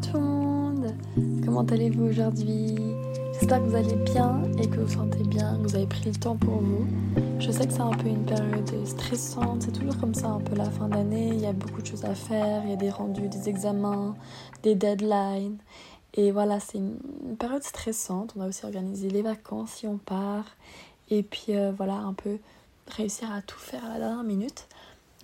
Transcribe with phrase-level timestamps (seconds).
[0.00, 0.94] tout le monde
[1.44, 2.76] Comment allez-vous aujourd'hui?
[3.32, 6.16] J'espère que vous allez bien et que vous sentez bien, que vous avez pris le
[6.16, 6.86] temps pour vous.
[7.38, 10.54] Je sais que c'est un peu une période stressante, c'est toujours comme ça un peu
[10.54, 12.90] la fin d'année, il y a beaucoup de choses à faire, il y a des
[12.90, 14.14] rendus, des examens,
[14.62, 15.58] des deadlines.
[16.14, 16.98] Et voilà, c'est une
[17.38, 18.34] période stressante.
[18.36, 20.44] On a aussi organisé les vacances si on part.
[21.08, 22.38] Et puis euh, voilà, un peu
[22.88, 24.66] réussir à tout faire à la dernière minute.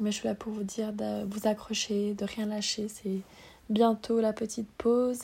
[0.00, 2.88] Mais je suis là pour vous dire de vous accrocher, de rien lâcher.
[2.88, 3.20] C'est
[3.70, 5.20] bientôt la petite pause.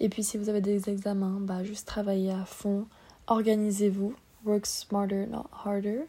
[0.00, 2.86] Et puis si vous avez des examens, bah juste travaillez à fond.
[3.26, 4.14] Organisez-vous.
[4.44, 6.02] Work smarter, not harder.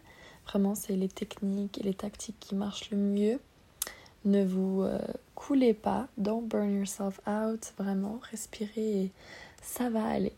[0.45, 3.39] Vraiment, c'est les techniques et les tactiques qui marchent le mieux.
[4.25, 4.99] Ne vous euh,
[5.35, 6.07] coulez pas.
[6.17, 7.73] Don't burn yourself out.
[7.77, 9.11] Vraiment, respirez et
[9.61, 10.33] ça va aller.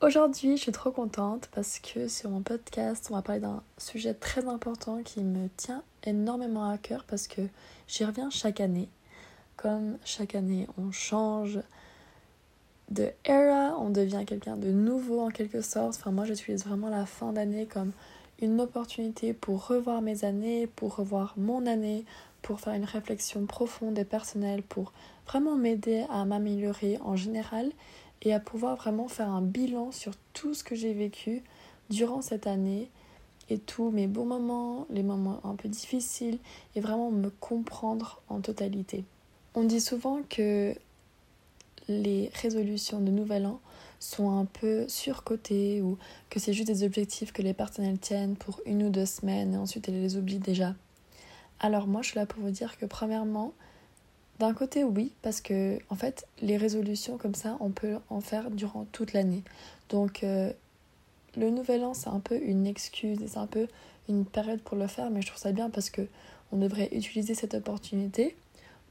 [0.00, 4.12] Aujourd'hui, je suis trop contente parce que sur mon podcast, on va parler d'un sujet
[4.12, 7.40] très important qui me tient énormément à cœur parce que
[7.88, 8.88] j'y reviens chaque année.
[9.64, 11.58] Comme chaque année, on change
[12.90, 15.96] de era, on devient quelqu'un de nouveau en quelque sorte.
[15.98, 17.92] Enfin, moi, j'utilise vraiment la fin d'année comme
[18.42, 22.04] une opportunité pour revoir mes années, pour revoir mon année,
[22.42, 24.92] pour faire une réflexion profonde et personnelle, pour
[25.26, 27.72] vraiment m'aider à m'améliorer en général
[28.20, 31.42] et à pouvoir vraiment faire un bilan sur tout ce que j'ai vécu
[31.88, 32.90] durant cette année
[33.48, 36.36] et tous mes bons moments, les moments un peu difficiles
[36.76, 39.06] et vraiment me comprendre en totalité.
[39.54, 40.74] On dit souvent que
[41.88, 43.60] les résolutions de nouvel an
[44.00, 45.96] sont un peu surcotées ou
[46.28, 49.56] que c'est juste des objectifs que les personnels tiennent pour une ou deux semaines et
[49.56, 50.74] ensuite elles les oublient déjà.
[51.60, 53.52] Alors moi je suis là pour vous dire que premièrement,
[54.40, 58.50] d'un côté, oui, parce que en fait, les résolutions comme ça, on peut en faire
[58.50, 59.44] durant toute l'année.
[59.90, 60.52] Donc, euh,
[61.36, 63.68] le nouvel an, c'est un peu une excuse et c'est un peu
[64.08, 66.02] une période pour le faire, mais je trouve ça bien parce que
[66.52, 68.36] on devrait utiliser cette opportunité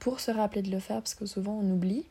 [0.04, 2.06] pour se rappeler de le faire parce que souvent on oublie.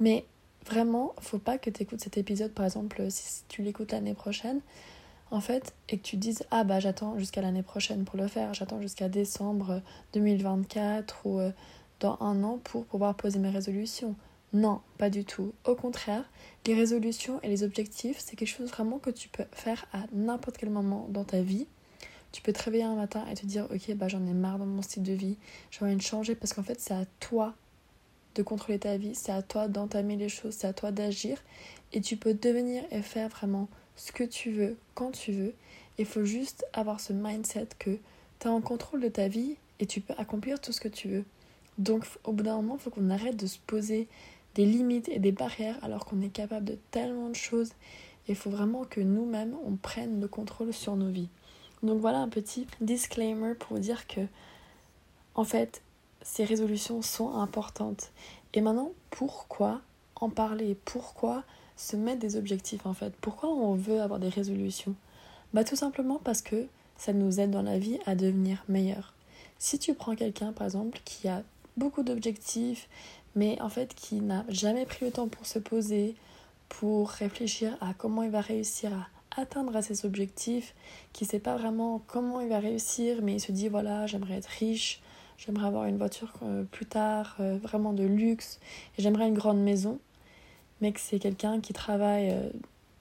[0.00, 0.24] Mais
[0.66, 4.60] vraiment, faut pas que tu écoutes cet épisode, par exemple, si tu l'écoutes l'année prochaine,
[5.30, 8.54] en fait, et que tu dises Ah bah j'attends jusqu'à l'année prochaine pour le faire,
[8.54, 9.80] j'attends jusqu'à décembre
[10.12, 11.38] 2024 ou.
[11.38, 11.52] Euh,
[12.00, 14.14] dans un an pour pouvoir poser mes résolutions.
[14.52, 15.52] Non, pas du tout.
[15.64, 16.24] Au contraire,
[16.66, 20.58] les résolutions et les objectifs, c'est quelque chose vraiment que tu peux faire à n'importe
[20.58, 21.66] quel moment dans ta vie.
[22.34, 24.66] Tu peux te réveiller un matin et te dire ok bah j'en ai marre dans
[24.66, 25.36] mon style de vie,
[25.70, 27.54] j'ai envie de changer parce qu'en fait c'est à toi
[28.34, 31.38] de contrôler ta vie, c'est à toi d'entamer les choses, c'est à toi d'agir
[31.92, 35.54] et tu peux devenir et faire vraiment ce que tu veux quand tu veux.
[35.96, 37.98] Il faut juste avoir ce mindset que
[38.40, 41.06] tu es en contrôle de ta vie et tu peux accomplir tout ce que tu
[41.06, 41.24] veux.
[41.78, 44.08] Donc au bout d'un moment, il faut qu'on arrête de se poser
[44.56, 47.70] des limites et des barrières alors qu'on est capable de tellement de choses.
[48.26, 51.28] Il faut vraiment que nous-mêmes, on prenne le contrôle sur nos vies.
[51.84, 54.22] Donc voilà un petit disclaimer pour dire que,
[55.34, 55.82] en fait,
[56.22, 58.10] ces résolutions sont importantes.
[58.54, 59.82] Et maintenant, pourquoi
[60.16, 60.76] en parler?
[60.86, 61.44] Pourquoi
[61.76, 63.12] se mettre des objectifs en fait?
[63.20, 64.94] Pourquoi on veut avoir des résolutions?
[65.52, 69.12] Bah tout simplement parce que ça nous aide dans la vie à devenir meilleur.
[69.58, 71.42] Si tu prends quelqu'un par exemple qui a
[71.76, 72.88] beaucoup d'objectifs,
[73.34, 76.14] mais en fait qui n'a jamais pris le temps pour se poser,
[76.68, 80.74] pour réfléchir à comment il va réussir à atteindre ses objectifs,
[81.12, 84.34] qui ne sait pas vraiment comment il va réussir, mais il se dit voilà, j'aimerais
[84.34, 85.00] être riche,
[85.38, 88.60] j'aimerais avoir une voiture euh, plus tard, euh, vraiment de luxe,
[88.96, 89.98] et j'aimerais une grande maison,
[90.80, 92.34] mais que c'est quelqu'un qui travaille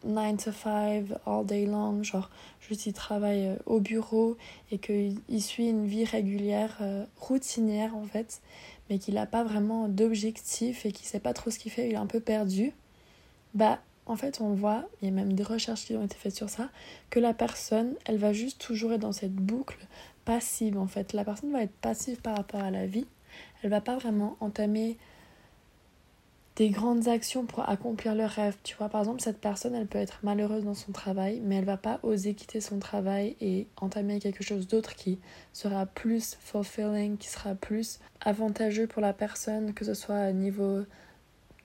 [0.06, 2.30] 9 euh, to 5 all day long, genre
[2.60, 4.38] juste il travaille au bureau
[4.72, 6.82] et qu'il suit une vie régulière,
[7.18, 8.42] routinière en fait,
[8.90, 11.94] mais qu'il n'a pas vraiment d'objectif et qu'il sait pas trop ce qu'il fait, il
[11.94, 12.74] est un peu perdu,
[13.54, 16.36] bah en fait on voit, il y a même des recherches qui ont été faites
[16.36, 16.70] sur ça,
[17.10, 19.80] que la personne, elle va juste toujours être dans cette boucle
[20.26, 21.14] passive en fait.
[21.14, 23.08] La personne va être passive par rapport à la vie,
[23.62, 24.98] elle va pas vraiment entamer
[26.56, 28.56] des grandes actions pour accomplir le rêve.
[28.64, 31.66] Tu vois, par exemple, cette personne, elle peut être malheureuse dans son travail, mais elle
[31.66, 35.20] va pas oser quitter son travail et entamer quelque chose d'autre qui
[35.52, 40.84] sera plus fulfilling, qui sera plus avantageux pour la personne, que ce soit à niveau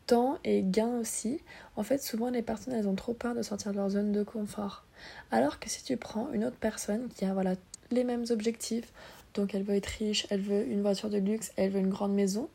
[0.09, 1.41] temps et gain aussi.
[1.77, 4.23] En fait, souvent, les personnes, elles ont trop peur de sortir de leur zone de
[4.25, 4.85] confort.
[5.31, 7.55] Alors que si tu prends une autre personne qui a voilà,
[7.91, 8.93] les mêmes objectifs,
[9.35, 12.15] donc elle veut être riche, elle veut une voiture de luxe, elle veut une grande
[12.15, 12.49] maison,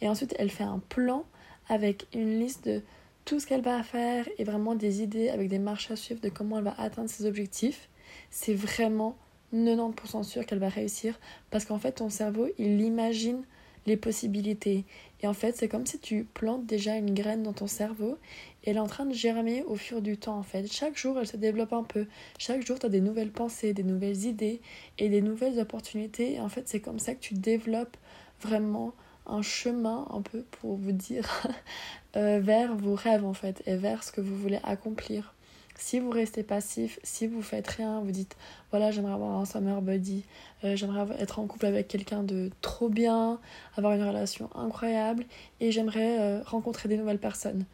[0.00, 1.24] et ensuite elle fait un plan
[1.68, 2.82] avec une liste de
[3.24, 6.28] tout ce qu'elle va faire et vraiment des idées avec des marches à suivre de
[6.28, 7.88] comment elle va atteindre ses objectifs,
[8.30, 9.16] c'est vraiment
[9.54, 11.18] 90% sûr qu'elle va réussir
[11.50, 13.44] parce qu'en fait ton cerveau il imagine
[13.86, 14.84] les possibilités.
[15.20, 18.18] Et en fait c'est comme si tu plantes déjà une graine dans ton cerveau
[18.62, 20.70] et elle est en train de germer au fur du temps en fait.
[20.70, 22.06] Chaque jour elle se développe un peu.
[22.38, 24.60] Chaque jour tu as des nouvelles pensées des nouvelles idées
[24.98, 26.34] et des nouvelles opportunités.
[26.34, 27.96] Et en fait c'est comme ça que tu développes
[28.40, 28.92] vraiment
[29.26, 31.28] un chemin un peu pour vous dire
[32.16, 35.33] euh, vers vos rêves en fait et vers ce que vous voulez accomplir.
[35.76, 38.36] Si vous restez passif, si vous faites rien, vous dites
[38.70, 40.24] voilà j'aimerais avoir un summer body,
[40.62, 43.40] euh, j'aimerais être en couple avec quelqu'un de trop bien,
[43.76, 45.24] avoir une relation incroyable
[45.60, 47.64] et j'aimerais euh, rencontrer des nouvelles personnes.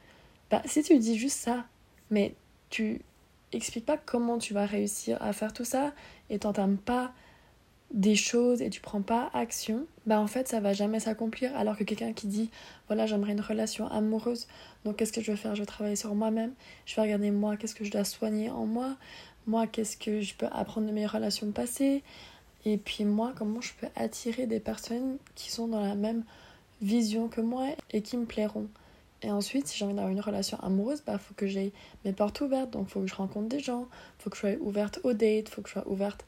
[0.50, 1.66] Bah si tu dis juste ça,
[2.10, 2.34] mais
[2.70, 3.02] tu
[3.52, 5.92] expliques pas comment tu vas réussir à faire tout ça
[6.30, 7.12] et t'entames pas
[7.92, 11.54] des choses et tu prends pas action, bah en fait ça va jamais s'accomplir.
[11.56, 12.50] Alors que quelqu'un qui dit
[12.86, 14.46] voilà j'aimerais une relation amoureuse,
[14.84, 15.54] donc qu'est-ce que je vais faire?
[15.54, 16.52] Je vais travailler sur moi-même,
[16.86, 18.96] je vais regarder moi, qu'est-ce que je dois soigner en moi,
[19.46, 22.02] moi qu'est-ce que je peux apprendre de mes relations passées,
[22.64, 26.24] et puis moi comment je peux attirer des personnes qui sont dans la même
[26.80, 28.68] vision que moi et qui me plairont?
[29.22, 31.74] Et ensuite, si j'ai envie d'avoir une relation amoureuse, bah faut que j'ai
[32.06, 33.86] mes portes ouvertes, donc faut que je rencontre des gens,
[34.18, 36.24] faut que je sois ouverte aux dates, faut que je sois ouverte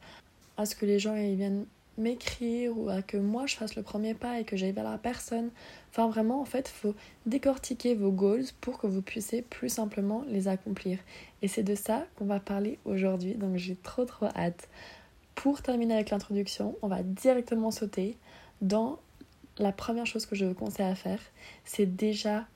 [0.57, 1.65] à ce que les gens ils viennent
[1.97, 4.97] m'écrire ou à que moi je fasse le premier pas et que j'aille vers la
[4.97, 5.51] personne.
[5.91, 6.95] Enfin vraiment en fait, faut
[7.25, 10.99] décortiquer vos goals pour que vous puissiez plus simplement les accomplir.
[11.41, 14.67] Et c'est de ça qu'on va parler aujourd'hui, donc j'ai trop trop hâte.
[15.35, 18.17] Pour terminer avec l'introduction, on va directement sauter
[18.61, 18.99] dans
[19.57, 21.19] la première chose que je vous conseille à faire,
[21.63, 22.47] c'est déjà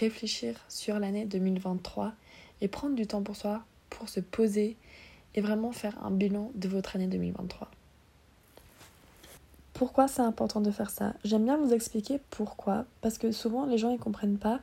[0.00, 2.12] réfléchir sur l'année 2023
[2.60, 4.76] et prendre du temps pour soi, pour se poser
[5.38, 7.70] et vraiment faire un bilan de votre année 2023.
[9.72, 11.14] Pourquoi c'est important de faire ça?
[11.22, 14.58] J'aime bien vous expliquer pourquoi, parce que souvent les gens ne comprennent pas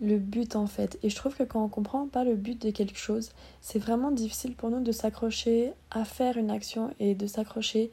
[0.00, 0.96] le but en fait.
[1.02, 3.32] Et je trouve que quand on comprend pas le but de quelque chose,
[3.62, 7.90] c'est vraiment difficile pour nous de s'accrocher à faire une action et de s'accrocher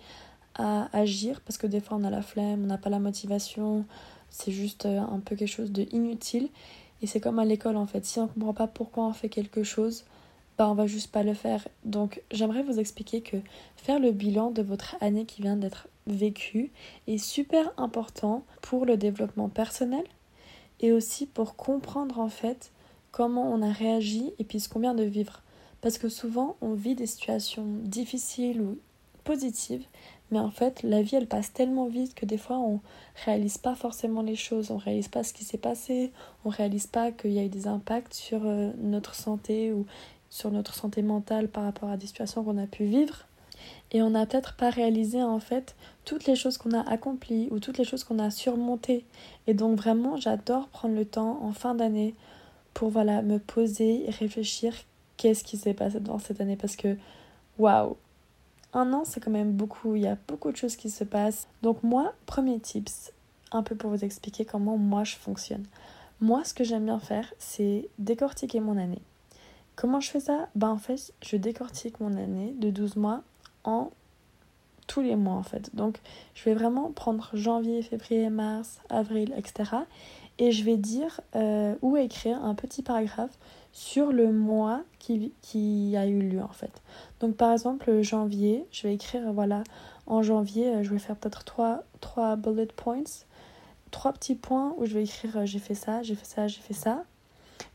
[0.54, 3.86] à agir parce que des fois on a la flemme, on n'a pas la motivation,
[4.30, 6.50] c'est juste euh, un peu quelque chose de inutile.
[7.02, 9.64] Et c'est comme à l'école en fait, si on comprend pas pourquoi on fait quelque
[9.64, 10.06] chose,
[10.58, 11.68] bah on va juste pas le faire.
[11.86, 13.38] Donc j'aimerais vous expliquer que
[13.76, 16.72] faire le bilan de votre année qui vient d'être vécue
[17.08, 20.04] est super important pour le développement personnel
[20.80, 22.72] et aussi pour comprendre en fait
[23.12, 25.42] comment on a réagi et puis ce qu'on vient de vivre.
[25.82, 28.80] Parce que souvent on vit des situations difficiles ou
[29.24, 29.86] positives,
[30.32, 32.80] mais en fait la vie elle passe tellement vite que des fois on
[33.26, 36.12] réalise pas forcément les choses, on réalise pas ce qui s'est passé,
[36.46, 39.86] on réalise pas qu'il y a eu des impacts sur euh, notre santé ou
[40.30, 43.26] sur notre santé mentale par rapport à des situations qu'on a pu vivre.
[43.92, 45.76] Et on n'a peut-être pas réalisé en fait
[46.06, 49.06] toutes les choses qu'on a accomplies ou toutes les choses qu'on a surmontées.
[49.48, 52.14] Et donc vraiment, j'adore prendre le temps en fin d'année
[52.74, 54.74] pour voilà me poser et réfléchir
[55.18, 56.96] qu'est-ce qui s'est passé dans cette année parce que
[57.58, 57.98] waouh,
[58.74, 61.48] un an c'est quand même beaucoup, il y a beaucoup de choses qui se passent.
[61.64, 63.12] Donc moi, premier tips,
[63.52, 65.66] un peu pour vous expliquer comment moi je fonctionne.
[66.20, 69.02] Moi, ce que j'aime bien faire, c'est décortiquer mon année.
[69.78, 70.50] Comment je fais ça?
[70.56, 73.22] Ben en fait, je décortique mon année de 12 mois
[73.64, 73.92] en
[74.88, 75.76] tous les mois en fait.
[75.76, 76.00] Donc
[76.34, 79.72] je vais vraiment prendre janvier, février, mars, avril, etc.
[80.40, 83.38] Et je vais dire euh, ou écrire un petit paragraphe
[83.72, 86.82] sur le mois qui, qui a eu lieu en fait.
[87.20, 89.64] Donc par exemple janvier, je vais écrire voilà
[90.08, 91.46] en janvier, euh, je vais faire peut-être
[92.02, 93.04] trois bullet points,
[93.92, 96.62] trois petits points où je vais écrire euh, j'ai fait ça, j'ai fait ça, j'ai
[96.62, 97.04] fait ça.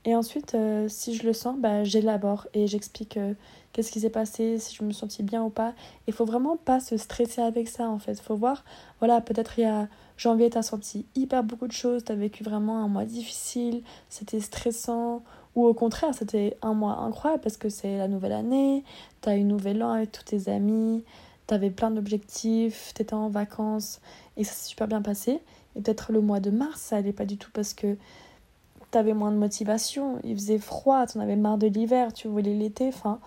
[0.05, 3.35] Et ensuite, euh, si je le sens, bah, j'élabore et j'explique euh,
[3.73, 5.75] qu'est-ce qui s'est passé, si je me sentis bien ou pas.
[6.07, 8.21] Il faut vraiment pas se stresser avec ça en fait.
[8.21, 8.65] Faut voir,
[8.99, 12.17] voilà, peut-être il y a janvier, tu as senti hyper beaucoup de choses, tu as
[12.17, 15.23] vécu vraiment un mois difficile, c'était stressant.
[15.55, 18.85] Ou au contraire, c'était un mois incroyable parce que c'est la nouvelle année,
[19.21, 21.05] tu as une nouvelle an avec tous tes amis,
[21.47, 24.01] tu avais plein d'objectifs, tu étais en vacances
[24.37, 25.41] et ça s'est super bien passé.
[25.77, 27.97] Et peut-être le mois de mars, ça allait pas du tout parce que
[28.93, 32.89] t'avais moins de motivation, il faisait froid, t'en avais marre de l'hiver, tu voulais l'été,
[32.89, 33.19] enfin,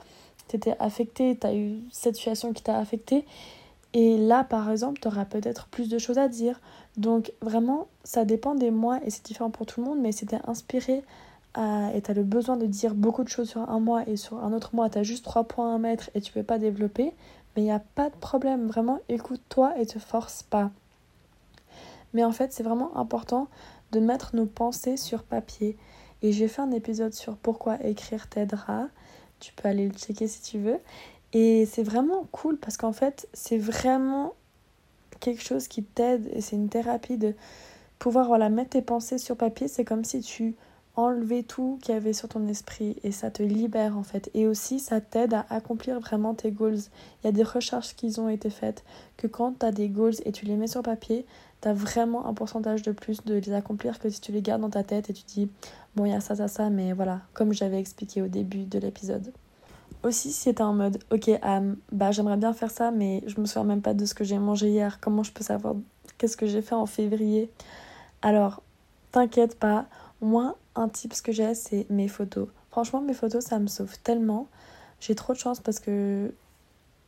[0.47, 3.25] t'étais affecté, t'as eu cette situation qui t'a affecté.
[3.93, 6.61] Et là, par exemple, t'auras peut-être plus de choses à dire.
[6.97, 10.39] Donc, vraiment, ça dépend des mois et c'est différent pour tout le monde, mais c'était
[10.47, 11.03] inspiré
[11.55, 11.91] à...
[11.95, 14.53] et t'as le besoin de dire beaucoup de choses sur un mois et sur un
[14.53, 17.13] autre mois, t'as juste trois points à mettre et tu peux pas développer.
[17.55, 20.69] Mais il n'y a pas de problème, vraiment, écoute-toi et te force pas.
[22.13, 23.47] Mais en fait, c'est vraiment important
[23.95, 25.77] de mettre nos pensées sur papier.
[26.21, 28.87] Et j'ai fait un épisode sur pourquoi écrire t'aidera.
[29.39, 30.79] Tu peux aller le checker si tu veux.
[31.33, 34.33] Et c'est vraiment cool parce qu'en fait, c'est vraiment
[35.19, 37.33] quelque chose qui t'aide et c'est une thérapie de
[37.99, 39.67] pouvoir voilà, mettre tes pensées sur papier.
[39.67, 40.55] C'est comme si tu
[40.95, 44.29] enlevais tout qu'il y avait sur ton esprit et ça te libère en fait.
[44.33, 46.79] Et aussi, ça t'aide à accomplir vraiment tes goals.
[47.23, 48.83] Il y a des recherches qui ont été faites
[49.17, 51.25] que quand tu as des goals et tu les mets sur papier,
[51.65, 54.61] tu as vraiment un pourcentage de plus de les accomplir que si tu les gardes
[54.61, 55.49] dans ta tête et tu dis
[55.95, 58.77] bon il y a ça ça ça mais voilà comme j'avais expliqué au début de
[58.77, 59.33] l'épisode.
[60.03, 61.31] aussi si t'es en mode ok
[61.91, 64.37] bah j'aimerais bien faire ça mais je me souviens même pas de ce que j'ai
[64.37, 65.73] mangé hier comment je peux savoir
[66.19, 67.49] qu'est-ce que j'ai fait en février?
[68.21, 68.61] Alors
[69.11, 69.87] t'inquiète pas
[70.21, 72.47] moi un tip ce que j'ai c'est mes photos.
[72.69, 74.47] Franchement mes photos ça me sauve tellement.
[74.99, 76.31] J'ai trop de chance parce que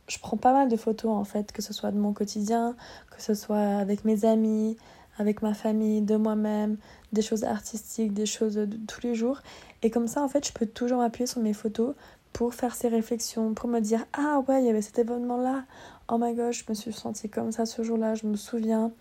[0.08, 2.76] je prends pas mal de photos en fait que ce soit de mon quotidien
[3.12, 4.78] que ce soit avec mes amis
[5.20, 6.78] avec ma famille de moi-même
[7.14, 9.42] des choses artistiques des choses de tous les jours
[9.82, 11.96] et comme ça en fait je peux toujours appuyer sur mes photos
[12.38, 15.66] pour faire ces réflexions, pour me dire Ah ouais, il y avait cet événement-là.
[16.08, 18.92] Oh my gosh, je me suis sentie comme ça ce jour-là, je me souviens.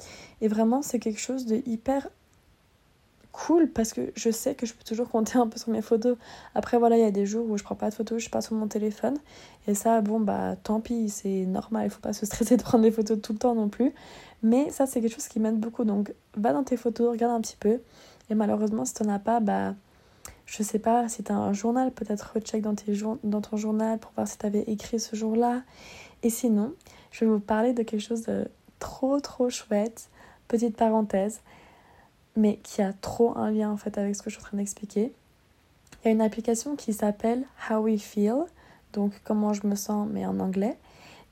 [0.41, 2.09] Et vraiment, c'est quelque chose de hyper
[3.37, 6.17] cool parce que je sais que je peux toujours compter un peu sur mes photos.
[6.55, 8.31] Après, voilà, il y a des jours où je prends pas de photos, je suis
[8.31, 9.19] pas sur mon téléphone.
[9.69, 12.83] Et ça, bon, bah tant pis, c'est normal, il faut pas se stresser de prendre
[12.83, 13.93] des photos tout le temps non plus.
[14.43, 15.85] Mais ça, c'est quelque chose qui m'aide beaucoup.
[15.85, 17.81] Donc, va dans tes photos, regarde un petit peu.
[18.31, 19.75] Et malheureusement, si t'en as pas, bah
[20.47, 22.93] je sais pas, si tu as un journal, peut-être recheck dans, tes
[23.25, 25.63] dans ton journal pour voir si tu avais écrit ce jour-là.
[26.23, 26.73] Et sinon,
[27.11, 30.09] je vais vous parler de quelque chose de trop trop chouette,
[30.49, 31.41] petite parenthèse,
[32.37, 34.59] mais qui a trop un lien en fait avec ce que je suis en train
[34.59, 35.13] d'expliquer.
[36.05, 38.45] Il y a une application qui s'appelle How We Feel,
[38.93, 40.77] donc comment je me sens mais en anglais.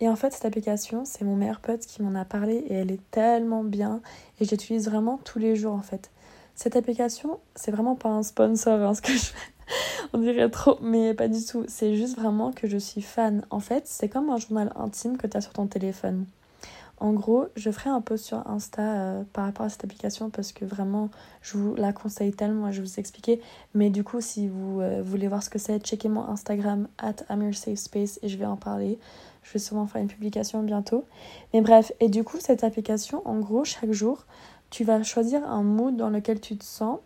[0.01, 2.91] Et en fait, cette application, c'est mon meilleur pote qui m'en a parlé et elle
[2.91, 4.01] est tellement bien
[4.41, 6.11] et j'utilise vraiment tous les jours en fait.
[6.55, 9.13] Cette application, c'est vraiment pas un sponsor, hein, ce que.
[10.13, 11.65] On dirait trop, mais pas du tout.
[11.69, 13.45] C'est juste vraiment que je suis fan.
[13.51, 16.27] En fait, c'est comme un journal intime que tu as sur ton téléphone.
[17.05, 20.53] En gros, je ferai un post sur Insta euh, par rapport à cette application parce
[20.53, 21.11] que vraiment,
[21.43, 23.43] je vous la conseille tellement je vais vous expliquer.
[23.75, 27.17] Mais du coup, si vous euh, voulez voir ce que c'est, checkez mon Instagram at
[27.53, 28.99] Space et je vais en parler.
[29.43, 31.05] Je vais sûrement faire une publication bientôt.
[31.53, 34.25] Mais bref, et du coup, cette application, en gros, chaque jour,
[34.71, 37.01] tu vas choisir un mood dans lequel tu te sens.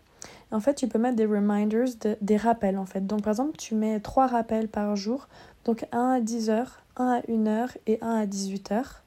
[0.53, 1.89] en fait, tu peux mettre des reminders,
[2.21, 3.05] des rappels en fait.
[3.05, 5.27] Donc par exemple, tu mets trois rappels par jour.
[5.65, 9.01] Donc un à 10h, un à 1h et un à 18h.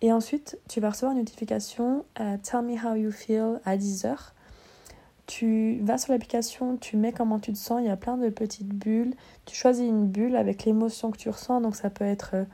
[0.00, 4.16] Et ensuite, tu vas recevoir une notification euh, Tell me how you feel à 10h.
[5.26, 8.30] Tu vas sur l'application, tu mets comment tu te sens, il y a plein de
[8.30, 9.14] petites bulles.
[9.44, 11.60] Tu choisis une bulle avec l'émotion que tu ressens.
[11.60, 12.44] Donc ça peut être euh,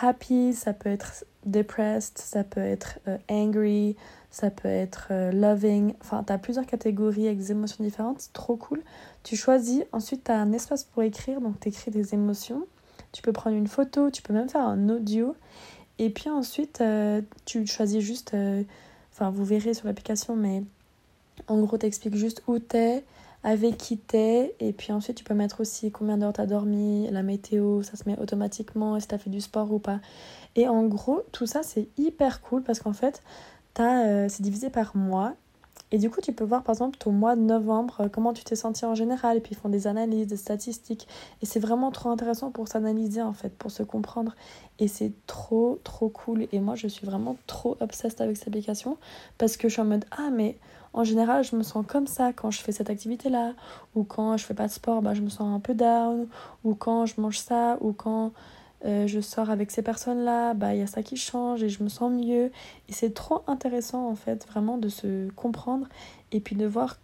[0.00, 3.96] happy, ça peut être depressed, ça peut être euh, angry,
[4.30, 5.94] ça peut être loving.
[6.00, 8.80] Enfin, tu as plusieurs catégories avec des émotions différentes, c'est trop cool.
[9.24, 12.64] Tu choisis, ensuite tu as un espace pour écrire, donc tu écris des émotions.
[13.12, 15.34] Tu peux prendre une photo, tu peux même faire un audio.
[16.00, 18.34] Et puis ensuite, euh, tu choisis juste,
[19.12, 20.62] enfin vous verrez sur l'application, mais
[21.46, 23.04] en gros, t'expliques juste où t'es,
[23.42, 27.22] avec qui t'es, et puis ensuite tu peux mettre aussi combien d'heures t'as dormi, la
[27.22, 30.00] météo, ça se met automatiquement, si t'as fait du sport ou pas.
[30.56, 33.22] Et en gros, tout ça c'est hyper cool parce qu'en fait,
[33.78, 35.34] euh, c'est divisé par mois.
[35.92, 38.44] Et du coup, tu peux voir par exemple ton mois de novembre, euh, comment tu
[38.44, 41.08] t'es senti en général, et puis ils font des analyses, des statistiques.
[41.42, 44.34] Et c'est vraiment trop intéressant pour s'analyser en fait, pour se comprendre.
[44.78, 46.46] Et c'est trop, trop cool.
[46.52, 48.98] Et moi, je suis vraiment trop obsessed avec cette application
[49.38, 50.56] parce que je suis en mode Ah, mais
[50.92, 53.54] en général, je me sens comme ça quand je fais cette activité-là,
[53.94, 56.26] ou quand je fais pas de sport, bah, je me sens un peu down,
[56.64, 58.32] ou quand je mange ça, ou quand
[58.86, 61.82] euh, je sors avec ces personnes-là, bah il y a ça qui change et je
[61.82, 62.50] me sens mieux.
[62.88, 65.86] Et c'est trop intéressant en fait, vraiment de se comprendre
[66.32, 66.98] et puis de voir.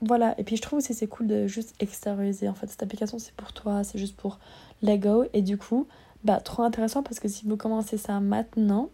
[0.00, 2.48] Voilà, et puis je trouve aussi c'est cool de juste extérioriser.
[2.48, 4.38] En fait, cette application c'est pour toi, c'est juste pour
[4.82, 5.24] Lego.
[5.34, 5.86] Et du coup,
[6.24, 8.88] bah trop intéressant parce que si vous commencez ça maintenant,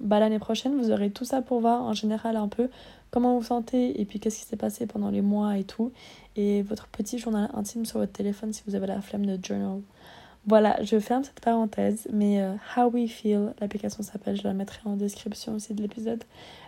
[0.00, 2.68] bah l'année prochaine vous aurez tout ça pour voir en général un peu
[3.10, 5.92] comment vous vous sentez et puis qu'est-ce qui s'est passé pendant les mois et tout.
[6.36, 9.82] Et votre petit journal intime sur votre téléphone si vous avez la flemme de journal.
[10.46, 14.80] Voilà, je ferme cette parenthèse, mais euh, How We Feel, l'application s'appelle, je la mettrai
[14.84, 16.22] en description aussi de l'épisode.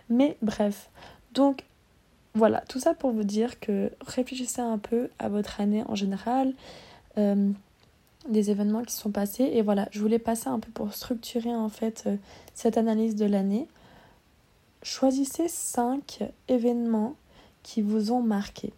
[0.09, 0.89] Mais bref,
[1.33, 1.63] donc
[2.33, 6.53] voilà, tout ça pour vous dire que réfléchissez un peu à votre année en général,
[7.19, 7.51] euh,
[8.27, 11.69] des événements qui sont passés, et voilà, je voulais passer un peu pour structurer en
[11.69, 12.17] fait euh,
[12.55, 13.67] cette analyse de l'année.
[14.81, 17.15] Choisissez 5 événements
[17.61, 18.73] qui vous ont marqué.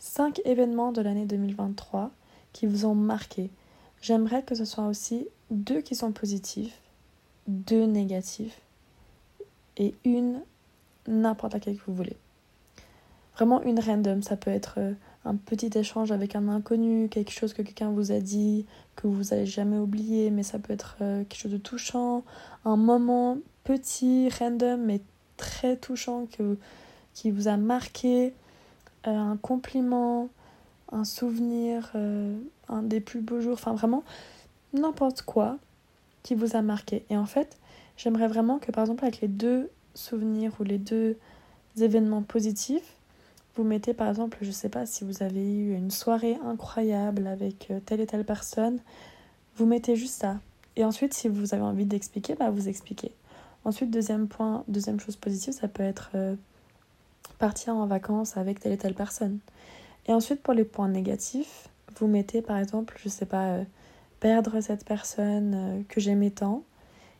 [0.00, 2.10] 5 événements de l'année 2023
[2.56, 3.50] qui vous ont marqué.
[4.00, 6.80] J'aimerais que ce soit aussi deux qui sont positifs,
[7.48, 8.62] deux négatifs
[9.76, 10.40] et une
[11.06, 12.16] n'importe laquelle que vous voulez.
[13.34, 14.94] Vraiment une random, ça peut être euh,
[15.26, 18.64] un petit échange avec un inconnu, quelque chose que quelqu'un vous a dit,
[18.96, 22.24] que vous n'allez jamais oublier, mais ça peut être euh, quelque chose de touchant,
[22.64, 25.02] un moment petit, random, mais
[25.36, 26.56] très touchant que,
[27.12, 28.32] qui vous a marqué,
[29.06, 30.30] euh, un compliment,
[30.96, 32.36] un souvenir, euh,
[32.68, 34.02] un des plus beaux jours, enfin vraiment
[34.72, 35.58] n'importe quoi
[36.22, 37.04] qui vous a marqué.
[37.10, 37.58] Et en fait,
[37.96, 41.16] j'aimerais vraiment que par exemple avec les deux souvenirs ou les deux
[41.78, 42.96] événements positifs,
[43.54, 47.70] vous mettez par exemple, je sais pas si vous avez eu une soirée incroyable avec
[47.70, 48.80] euh, telle et telle personne,
[49.56, 50.38] vous mettez juste ça.
[50.76, 53.12] Et ensuite, si vous avez envie d'expliquer, bah vous expliquez.
[53.64, 56.36] Ensuite, deuxième point, deuxième chose positive, ça peut être euh,
[57.38, 59.38] partir en vacances avec telle et telle personne.
[60.06, 63.64] Et ensuite, pour les points négatifs, vous mettez par exemple, je sais pas, euh,
[64.20, 66.62] perdre cette personne que j'aimais tant.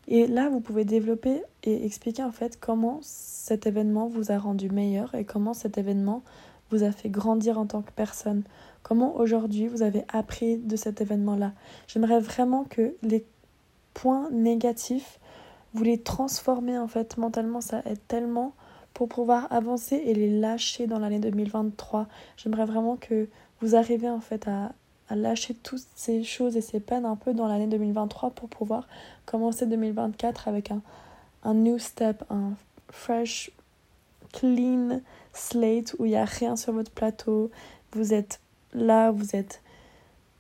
[0.09, 4.71] Et là, vous pouvez développer et expliquer en fait comment cet événement vous a rendu
[4.71, 6.23] meilleur et comment cet événement
[6.71, 8.43] vous a fait grandir en tant que personne.
[8.83, 11.52] Comment aujourd'hui vous avez appris de cet événement-là.
[11.88, 13.25] J'aimerais vraiment que les
[13.95, 15.19] points négatifs,
[15.75, 17.61] vous les transformez en fait mentalement.
[17.61, 18.55] Ça aide tellement
[18.97, 22.07] pour pouvoir avancer et les lâcher dans l'année 2023.
[22.38, 23.29] J'aimerais vraiment que
[23.61, 24.73] vous arriviez en fait à,
[25.11, 28.88] à lâcher toutes ces choses et ces peines un peu dans l'année 2023 pour pouvoir
[29.26, 30.81] commencer 2024 avec un,
[31.45, 32.55] un new step, un
[32.88, 33.50] fresh,
[34.33, 35.03] clean
[35.35, 37.50] slate où il n'y a rien sur votre plateau.
[37.93, 38.41] Vous êtes
[38.73, 39.61] là, vous êtes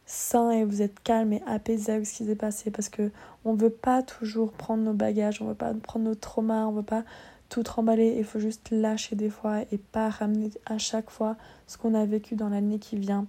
[0.06, 3.10] sain et vous êtes calme et apaisé avec ce qui s'est passé parce que
[3.44, 6.82] on veut pas toujours prendre nos bagages, on veut pas prendre nos traumas, on veut
[6.82, 7.04] pas
[7.48, 11.36] tout remballer, il faut juste lâcher des fois et pas ramener à chaque fois
[11.66, 13.26] ce qu'on a vécu dans l'année qui vient.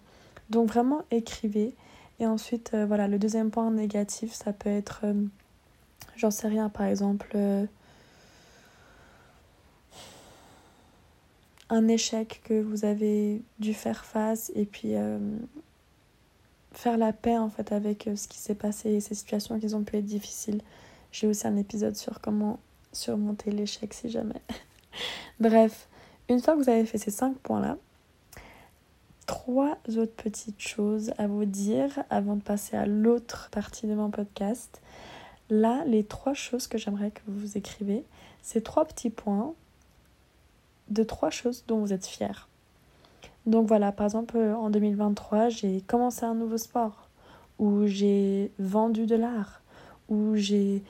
[0.50, 1.74] Donc vraiment écrivez.
[2.20, 5.14] Et ensuite, euh, voilà, le deuxième point négatif, ça peut être, euh,
[6.16, 7.66] j'en sais rien, par exemple, euh,
[11.70, 14.94] un échec que vous avez dû faire face et puis
[16.72, 19.84] faire la paix en fait avec ce qui s'est passé et ces situations qui ont
[19.84, 20.62] pu être difficiles.
[21.12, 22.60] J'ai aussi un épisode sur comment
[22.92, 24.42] surmonter l'échec si jamais.
[25.40, 25.88] Bref,
[26.30, 27.78] une fois que vous avez fait ces cinq points-là,
[29.28, 34.10] trois autres petites choses à vous dire avant de passer à l'autre partie de mon
[34.10, 34.82] podcast.
[35.50, 38.04] Là, les trois choses que j'aimerais que vous écrivez,
[38.42, 39.54] c'est trois petits points
[40.90, 42.48] de trois choses dont vous êtes fiers.
[43.46, 47.08] Donc voilà, par exemple, en 2023, j'ai commencé un nouveau sport,
[47.60, 49.62] ou j'ai vendu de l'art,
[50.10, 50.84] ou j'ai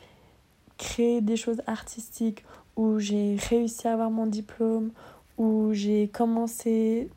[0.78, 2.44] créé des choses artistiques,
[2.76, 4.92] ou j'ai réussi à avoir mon diplôme,
[5.38, 7.10] ou j'ai commencé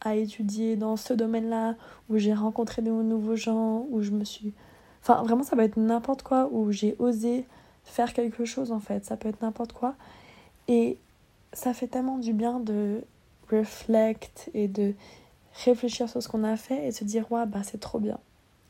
[0.00, 1.74] à étudier dans ce domaine-là,
[2.08, 4.52] où j'ai rencontré de nouveaux gens, où je me suis...
[5.02, 7.46] Enfin, vraiment, ça peut être n'importe quoi, où j'ai osé
[7.84, 9.04] faire quelque chose, en fait.
[9.04, 9.94] Ça peut être n'importe quoi.
[10.68, 10.98] Et
[11.52, 13.02] ça fait tellement du bien de
[13.50, 14.94] reflect et de
[15.64, 18.18] réfléchir sur ce qu'on a fait et se dire, ouais, bah c'est trop bien.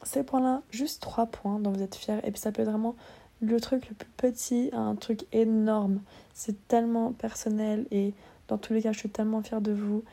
[0.05, 2.19] Ces points-là, juste trois points dont vous êtes fiers.
[2.23, 2.95] Et puis ça peut être vraiment
[3.41, 6.01] le truc le plus petit à un truc énorme.
[6.35, 8.15] C'est tellement personnel et
[8.49, 10.05] dans tous les cas, je suis tellement fière de vous.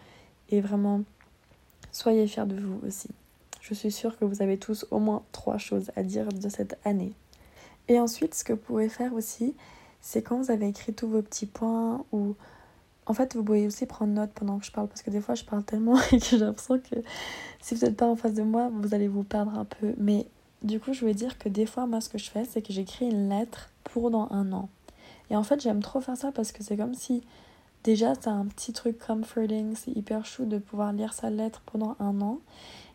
[0.50, 1.02] Et vraiment,
[1.92, 3.10] soyez fiers de vous aussi.
[3.62, 6.78] Je suis sûre que vous avez tous au moins trois choses à dire de cette
[6.84, 7.14] année.
[7.88, 9.56] Et ensuite, ce que vous pouvez faire aussi,
[10.02, 12.36] c'est quand vous avez écrit tous vos petits points ou
[13.06, 15.36] en fait, vous pouvez aussi prendre note pendant que je parle parce que des fois,
[15.36, 16.96] je parle tellement et que j'ai l'impression que
[17.62, 19.94] si vous n'êtes pas en face de moi, vous allez vous perdre un peu.
[19.98, 20.26] Mais
[20.64, 22.74] du coup, je voulais dire que des fois, moi, ce que je fais, c'est que
[22.74, 24.70] j'écris une lettre pour dans un an.
[25.30, 27.24] Et en fait, j'aime trop faire ça parce que c'est comme si
[27.84, 31.98] Déjà, c'est un petit truc comforting, c'est hyper chou de pouvoir lire sa lettre pendant
[32.00, 32.40] un an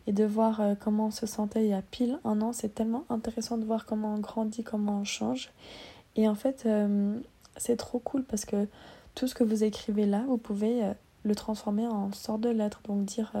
[0.07, 2.53] et de voir euh, comment on se sentait il y a pile un an.
[2.53, 5.51] C'est tellement intéressant de voir comment on grandit, comment on change.
[6.15, 7.19] Et en fait, euh,
[7.55, 8.67] c'est trop cool parce que
[9.13, 12.81] tout ce que vous écrivez là, vous pouvez euh, le transformer en sorte de lettre.
[12.87, 13.31] Donc dire,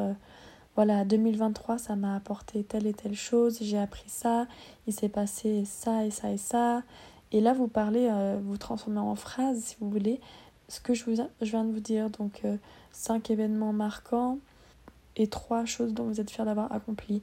[0.79, 4.47] voilà, 2023, ça m'a apporté telle et telle chose, j'ai appris ça,
[4.87, 6.83] il s'est passé ça et ça et ça.
[7.33, 8.09] Et là, vous parlez,
[8.45, 10.21] vous transformez en phrase si vous voulez
[10.69, 11.03] ce que je,
[11.41, 12.09] viens de vous dire.
[12.09, 12.55] Donc, euh,
[12.93, 14.37] cinq événements marquants
[15.17, 17.21] et trois choses dont vous êtes fiers d'avoir accompli.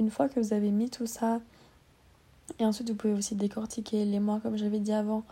[0.00, 1.42] Une fois que vous avez mis tout ça,
[2.58, 5.24] et ensuite vous pouvez aussi décortiquer les mois, comme j'avais dit avant,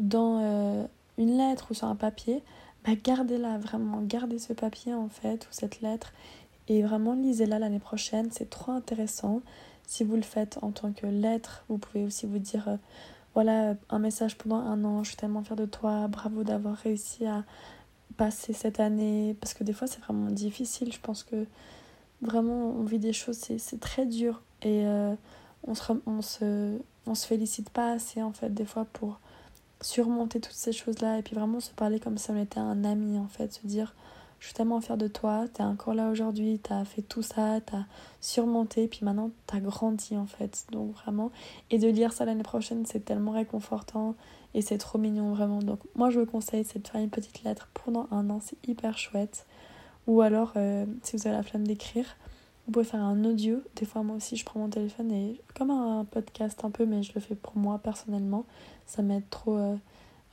[0.00, 0.84] dans euh,
[1.18, 2.42] une lettre ou sur un papier,
[2.84, 6.12] bah gardez-la vraiment, gardez ce papier en fait, ou cette lettre,
[6.68, 9.40] et vraiment lisez-la l'année prochaine, c'est trop intéressant.
[9.86, 12.76] Si vous le faites en tant que lettre, vous pouvez aussi vous dire euh,
[13.34, 17.26] voilà, un message pendant un an, je suis tellement fière de toi, bravo d'avoir réussi
[17.26, 17.44] à
[18.16, 21.46] passer cette année, parce que des fois c'est vraiment difficile, je pense que
[22.20, 25.14] vraiment on vit des choses, c'est très dur, et euh,
[25.66, 29.18] on, se, on, se, on se félicite pas assez en fait des fois pour
[29.80, 33.18] surmonter toutes ces choses-là, et puis vraiment se parler comme si on était un ami
[33.18, 33.94] en fait, se dire
[34.42, 37.84] je suis tellement fière de toi, t'es encore là aujourd'hui, t'as fait tout ça, t'as
[38.20, 40.66] surmonté, puis maintenant t'as grandi en fait.
[40.72, 41.30] Donc vraiment,
[41.70, 44.16] et de lire ça l'année prochaine, c'est tellement réconfortant
[44.54, 45.60] et c'est trop mignon vraiment.
[45.60, 48.58] Donc moi je vous conseille, c'est de faire une petite lettre pendant un an, c'est
[48.68, 49.46] hyper chouette.
[50.08, 52.16] Ou alors, euh, si vous avez la flemme d'écrire,
[52.66, 53.62] vous pouvez faire un audio.
[53.76, 57.04] Des fois, moi aussi, je prends mon téléphone et comme un podcast un peu, mais
[57.04, 58.44] je le fais pour moi personnellement.
[58.86, 59.76] Ça m'aide trop euh,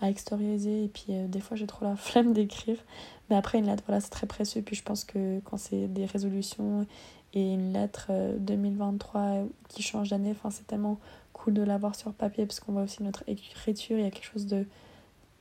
[0.02, 2.78] à extérioriser et puis euh, des fois, j'ai trop la flemme d'écrire.
[3.30, 4.62] Mais après, une lettre, voilà, c'est très précieux.
[4.62, 6.86] Puis je pense que quand c'est des résolutions
[7.34, 10.98] et une lettre 2023 euh, qui change d'année, enfin, c'est tellement
[11.34, 14.26] cool de l'avoir sur papier parce qu'on voit aussi notre écriture, il y a quelque
[14.26, 14.66] chose de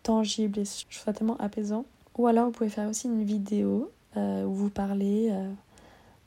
[0.03, 1.87] tangible et je trouve ça tellement apaisant.
[2.19, 5.29] Ou alors, vous pouvez faire aussi une vidéo euh, où vous parlez.
[5.31, 5.51] Euh,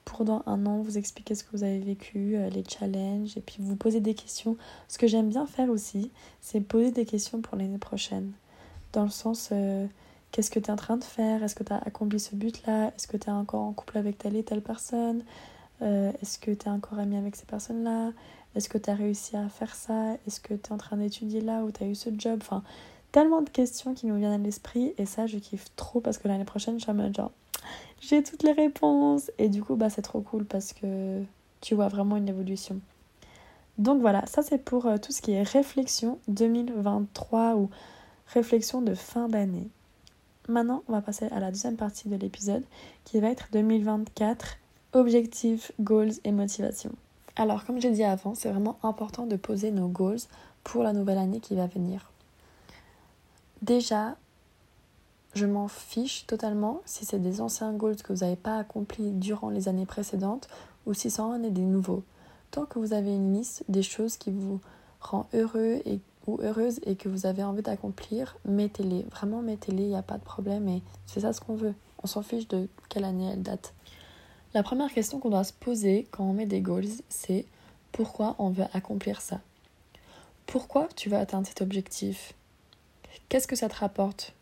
[0.03, 3.57] pour dans un an vous expliquer ce que vous avez vécu, les challenges, et puis
[3.59, 4.57] vous poser des questions.
[4.87, 6.09] Ce que j'aime bien faire aussi,
[6.41, 8.31] c'est poser des questions pour l'année prochaine.
[8.93, 9.53] Dans le sens,
[10.31, 11.43] Qu'est-ce que tu es en train de faire?
[11.43, 12.87] Est-ce que tu as accompli ce but-là?
[12.95, 15.23] Est-ce que tu es encore en couple avec telle et telle personne?
[15.81, 18.11] Euh, Est-ce que tu es encore ami avec ces personnes-là?
[18.55, 20.13] Est-ce que tu as réussi à faire ça?
[20.27, 22.39] Est-ce que tu es en train d'étudier là ou tu as eu ce job?
[22.41, 22.63] Enfin,
[23.11, 26.27] tellement de questions qui nous viennent à l'esprit et ça, je kiffe trop parce que
[26.27, 27.31] l'année prochaine, je suis genre,
[27.99, 31.21] j'ai toutes les réponses et du coup, bah, c'est trop cool parce que
[31.61, 32.79] tu vois vraiment une évolution.
[33.77, 37.69] Donc voilà, ça c'est pour euh, tout ce qui est réflexion 2023 ou
[38.27, 39.69] réflexion de fin d'année.
[40.47, 42.63] Maintenant, on va passer à la deuxième partie de l'épisode
[43.05, 44.57] qui va être 2024,
[44.93, 46.91] objectifs, goals et motivation.
[47.35, 50.19] Alors, comme j'ai dit avant, c'est vraiment important de poser nos goals
[50.63, 52.11] pour la nouvelle année qui va venir.
[53.61, 54.15] Déjà,
[55.33, 59.49] je m'en fiche totalement si c'est des anciens goals que vous n'avez pas accomplis durant
[59.49, 60.49] les années précédentes
[60.85, 62.03] ou si ça en est des nouveaux.
[62.49, 64.59] Tant que vous avez une liste des choses qui vous
[64.99, 69.03] rend heureux et ou heureuse et que vous avez envie d'accomplir, mettez-les.
[69.11, 71.73] Vraiment, mettez-les, il n'y a pas de problème et c'est ça ce qu'on veut.
[72.03, 73.73] On s'en fiche de quelle année elle date.
[74.53, 77.45] La première question qu'on doit se poser quand on met des goals, c'est
[77.91, 79.39] pourquoi on veut accomplir ça?
[80.45, 82.33] Pourquoi tu veux atteindre cet objectif?
[83.29, 84.33] Qu'est-ce que ça te rapporte?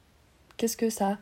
[0.58, 1.18] Qu'est-ce que ça...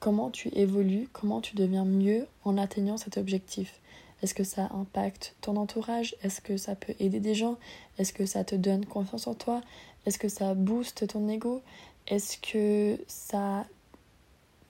[0.00, 1.08] Comment tu évolues?
[1.12, 3.79] Comment tu deviens mieux en atteignant cet objectif?
[4.22, 6.14] Est-ce que ça impacte ton entourage?
[6.22, 7.56] Est-ce que ça peut aider des gens?
[7.98, 9.62] Est-ce que ça te donne confiance en toi?
[10.06, 11.62] Est-ce que ça booste ton ego?
[12.06, 13.66] Est-ce que ça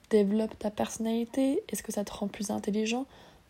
[0.09, 1.63] développe ta personnalité?
[1.69, 3.05] Est-ce que ça te rend plus intelligent?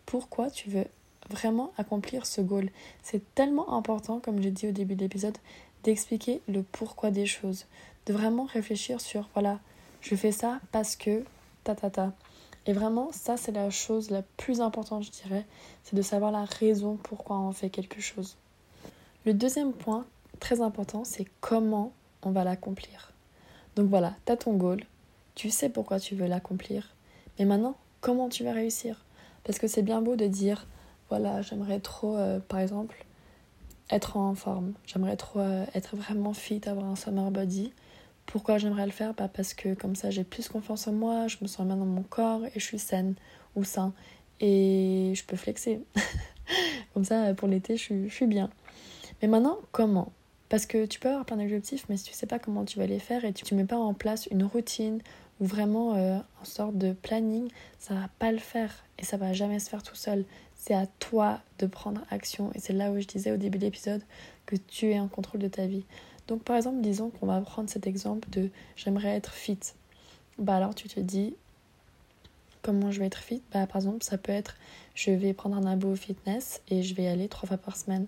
[0.06, 0.86] Pourquoi tu veux
[1.30, 2.70] vraiment accomplir ce goal?
[3.04, 5.38] C'est tellement important, comme j'ai dit au début de l'épisode,
[5.84, 7.66] d'expliquer le pourquoi des choses.
[8.06, 9.60] De vraiment réfléchir sur, voilà,
[10.02, 11.24] je fais ça parce que
[11.64, 12.14] ta ta ta.
[12.68, 15.46] Et vraiment, ça, c'est la chose la plus importante, je dirais,
[15.84, 18.38] c'est de savoir la raison pourquoi on fait quelque chose.
[19.26, 20.06] Le deuxième point,
[20.40, 23.14] très important, c'est comment on va l'accomplir.
[23.76, 24.84] Donc voilà, tu as ton goal,
[25.34, 26.90] tu sais pourquoi tu veux l'accomplir,
[27.40, 29.06] mais maintenant, comment tu vas réussir?
[29.44, 30.68] Parce que c'est bien beau de dire,
[31.10, 33.06] voilà, j'aimerais trop, euh, par exemple,
[33.90, 37.74] être en forme, j'aimerais trop euh, être vraiment fit, avoir un summer body,
[38.26, 41.38] pourquoi j'aimerais le faire bah Parce que comme ça j'ai plus confiance en moi, je
[41.42, 43.16] me sens bien dans mon corps et je suis saine
[43.56, 43.94] ou sain.
[44.40, 45.82] Et je peux flexer.
[46.94, 48.50] comme ça pour l'été je, suis bien.
[49.22, 50.12] Mais maintenant, comment?
[50.50, 52.86] Parce que tu peux avoir plein d'objectifs, mais si tu sais pas comment tu vas
[52.86, 55.00] les faire et tu ne mets pas en place une routine
[55.40, 59.34] ou vraiment euh, une sorte de planning, ça va pas le faire et ça va
[59.34, 60.26] jamais se faire tout seul.
[60.56, 63.64] C'est à toi de prendre action et c'est là où je disais au début de
[63.64, 64.04] l'épisode
[64.46, 65.86] que tu es en contrôle de ta vie.
[66.28, 69.60] Donc par exemple, disons qu'on va prendre cet exemple de j'aimerais être fit.
[70.38, 71.36] Bah alors tu te dis
[72.62, 73.42] comment je vais être fit?
[73.54, 74.56] Bah par exemple, ça peut être
[74.96, 78.08] je vais prendre un abo fitness et je vais y aller trois fois par semaine.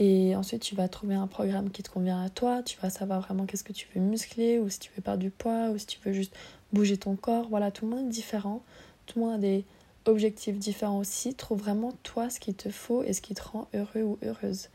[0.00, 2.62] Et ensuite, tu vas trouver un programme qui te convient à toi.
[2.62, 5.30] Tu vas savoir vraiment qu'est-ce que tu veux muscler, ou si tu veux perdre du
[5.30, 6.34] poids, ou si tu veux juste
[6.72, 7.48] bouger ton corps.
[7.48, 8.62] Voilà, tout le monde est différent.
[9.06, 9.64] Tout le monde a des
[10.06, 11.34] objectifs différents aussi.
[11.34, 14.68] Trouve vraiment toi ce qu'il te faut et ce qui te rend heureux ou heureuse.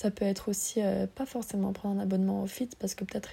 [0.00, 3.28] Ça peut être aussi euh, pas forcément prendre un abonnement au fit parce que peut-être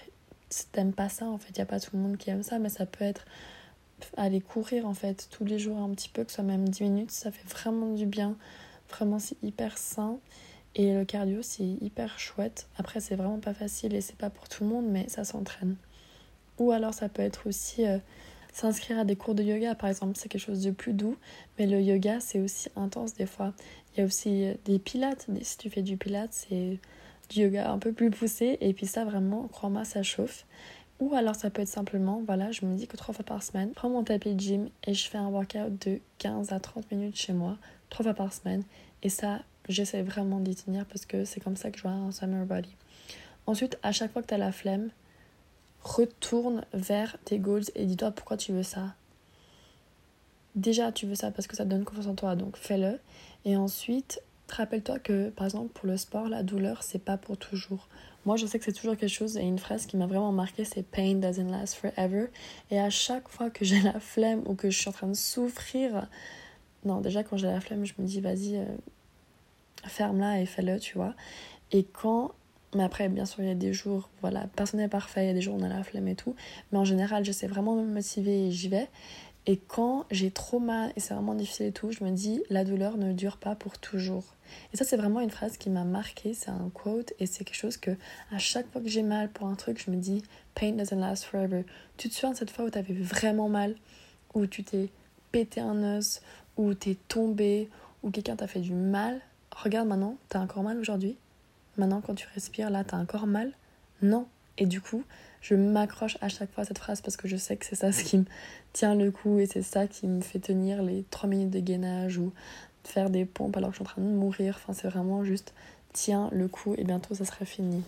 [0.73, 2.60] t'aimes pas ça en fait, il n'y a pas tout le monde qui aime ça,
[2.60, 3.23] mais ça peut être
[4.17, 6.84] aller courir en fait tous les jours un petit peu, que ce soit même 10
[6.84, 8.36] minutes, ça fait vraiment du bien.
[8.89, 10.17] Vraiment, c'est hyper sain.
[10.75, 12.67] Et le cardio, c'est hyper chouette.
[12.77, 15.77] Après, c'est vraiment pas facile et c'est pas pour tout le monde, mais ça s'entraîne.
[16.60, 17.97] Ou alors, ça peut être aussi euh,
[18.51, 20.17] s'inscrire à des cours de yoga, par exemple.
[20.17, 21.15] C'est quelque chose de plus doux,
[21.58, 23.53] mais le yoga, c'est aussi intense des fois.
[23.97, 25.27] Il y a aussi euh, des pilates.
[25.41, 26.77] Si tu fais du pilates, c'est
[27.29, 28.60] du yoga un peu plus poussé.
[28.62, 30.45] Et puis ça, vraiment, crois-moi, ça chauffe.
[30.99, 33.69] Ou alors ça peut être simplement, voilà, je me dis que trois fois par semaine,
[33.69, 36.91] je prends mon tapis de gym et je fais un workout de 15 à 30
[36.91, 37.57] minutes chez moi,
[37.91, 38.63] trois fois par semaine.
[39.03, 42.12] Et ça, j'essaie vraiment d'y tenir parce que c'est comme ça que je vois un
[42.12, 42.75] summer body.
[43.45, 44.89] Ensuite, à chaque fois que tu as la flemme,
[45.83, 48.95] retourne vers tes goals et dis-toi pourquoi tu veux ça.
[50.55, 52.99] Déjà, tu veux ça parce que ça donne confiance en toi, donc fais-le.
[53.47, 57.88] Et ensuite, rappelle-toi que, par exemple, pour le sport, la douleur, c'est pas pour toujours.
[58.25, 60.65] Moi, je sais que c'est toujours quelque chose, et une phrase qui m'a vraiment marqué,
[60.65, 62.25] c'est Pain doesn't last forever.
[62.71, 65.13] Et à chaque fois que j'ai la flemme ou que je suis en train de
[65.13, 66.10] souffrir,
[66.83, 68.65] non, déjà, quand j'ai la flemme, je me dis, vas-y, euh,
[69.86, 71.13] ferme-la et fais-le, tu vois.
[71.71, 72.33] Et quand
[72.75, 75.31] Mais après, bien sûr, il y a des jours, voilà, personne n'est parfait, il y
[75.31, 76.36] a des jours où on a la flemme et tout.
[76.73, 78.89] Mais en général, j'essaie vraiment de me motiver et j'y vais.
[79.49, 82.65] Et quand j'ai trop mal et c'est vraiment difficile et tout, je me dis la
[82.65, 84.36] douleur ne dure pas pour toujours.
[84.73, 87.55] Et ça c'est vraiment une phrase qui m'a marqué, c'est un quote et c'est quelque
[87.55, 87.91] chose que
[88.31, 90.21] à chaque fois que j'ai mal pour un truc, je me dis
[90.53, 91.65] pain doesn't last forever.
[91.95, 93.75] Tu te souviens de cette fois où tu avais vraiment mal,
[94.33, 94.89] où tu t'es
[95.31, 96.21] pété un os,
[96.57, 97.69] où t'es tombé,
[98.03, 99.21] où quelqu'un t'a fait du mal?
[99.55, 101.15] Regarde maintenant, t'as encore mal aujourd'hui?
[101.77, 103.53] Maintenant quand tu respires là, t'as encore mal?
[104.01, 104.27] Non.
[104.57, 105.05] Et du coup,
[105.41, 107.91] je m'accroche à chaque fois à cette phrase parce que je sais que c'est ça
[107.91, 108.26] ce qui me
[108.73, 112.17] tient le coup et c'est ça qui me fait tenir les 3 minutes de gainage
[112.17, 112.34] ou
[112.84, 114.60] faire des pompes alors que je suis en train de mourir.
[114.62, 115.54] Enfin, c'est vraiment juste
[115.93, 117.84] tiens le coup et bientôt ça sera fini.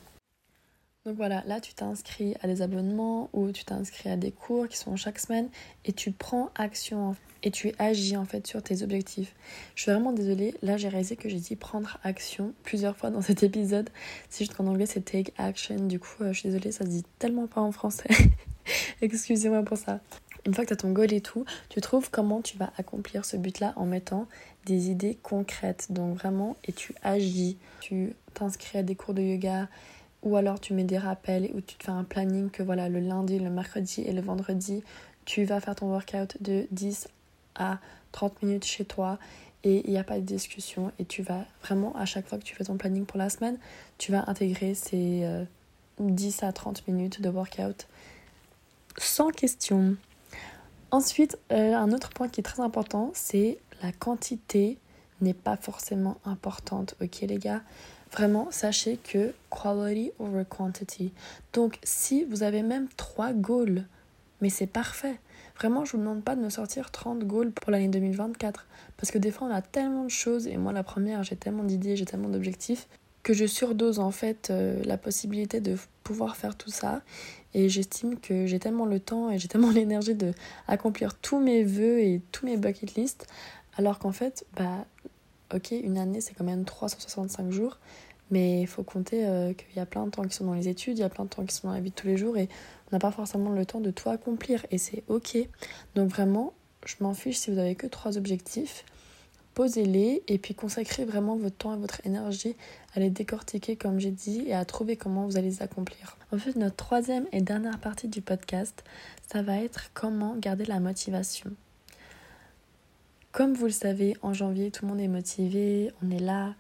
[1.06, 4.78] Donc voilà, là tu t'inscris à des abonnements ou tu t'inscris à des cours qui
[4.78, 5.50] sont chaque semaine
[5.86, 9.34] et tu prends action et tu agis en fait sur tes objectifs.
[9.76, 13.22] Je suis vraiment désolée, là j'ai réalisé que j'ai dit prendre action plusieurs fois dans
[13.22, 13.90] cet épisode.
[14.30, 16.90] C'est juste qu'en anglais c'est take action, du coup euh, je suis désolée, ça se
[16.90, 18.10] dit tellement pas en français.
[19.02, 20.02] Excusez-moi pour ça.
[20.46, 23.24] Une fois que tu as ton goal et tout, tu trouves comment tu vas accomplir
[23.24, 24.28] ce but-là en mettant
[24.66, 25.88] des idées concrètes.
[25.92, 27.58] Donc vraiment, et tu agis.
[27.82, 29.68] Tu t'inscris à des cours de yoga,
[30.24, 33.00] ou alors tu mets des rappels ou tu te fais un planning que voilà, le
[33.00, 34.84] lundi, le mercredi et le vendredi,
[35.26, 37.08] tu vas faire ton workout de 10
[37.56, 37.80] à
[38.12, 39.20] 30 minutes chez toi
[39.64, 42.44] et il n'y a pas de discussion et tu vas vraiment à chaque fois que
[42.44, 43.58] tu fais ton planning pour la semaine,
[43.98, 45.26] tu vas intégrer ces
[46.00, 47.88] 10 euh, à 30 minutes de workout
[48.98, 49.96] sans question.
[50.92, 54.78] Ensuite, euh, un autre point qui est très important, c'est la quantité
[55.22, 57.62] n'est pas forcément importante, ok les gars
[58.12, 61.13] Vraiment, sachez que quality over quantity.
[61.54, 63.86] Donc, si vous avez même 3 goals,
[64.41, 65.19] mais c'est parfait.
[65.58, 68.65] Vraiment, je vous demande pas de me sortir 30 goals pour l'année 2024.
[68.98, 71.63] Parce que des fois, on a tellement de choses, et moi, la première, j'ai tellement
[71.63, 72.88] d'idées, j'ai tellement d'objectifs,
[73.24, 77.02] que je surdose en fait euh, la possibilité de pouvoir faire tout ça.
[77.54, 80.34] Et j'estime que j'ai tellement le temps et j'ai tellement l'énergie de
[80.67, 83.28] accomplir tous mes vœux et tous mes bucket lists.
[83.78, 84.86] Alors qu'en fait, bah,
[85.54, 87.78] ok, une année c'est quand même 365 jours,
[88.32, 90.68] mais il faut compter euh, qu'il y a plein de temps qui sont dans les
[90.68, 92.18] études, il y a plein de temps qui sont dans la vie de tous les
[92.18, 92.48] jours et
[92.88, 95.38] on n'a pas forcément le temps de tout accomplir et c'est ok.
[95.96, 96.54] Donc vraiment,
[96.86, 98.86] je m'en fiche si vous avez que trois objectifs,
[99.56, 102.56] posez-les et puis consacrez vraiment votre temps et votre énergie
[102.96, 106.18] à les décortiquer comme j'ai dit et à trouver comment vous allez les accomplir.
[106.32, 108.84] En fait, notre troisième et dernière partie du podcast,
[109.32, 111.52] ça va être comment garder la motivation.
[113.39, 116.56] Comme vous le savez, en janvier, tout le monde est motivé, on est là,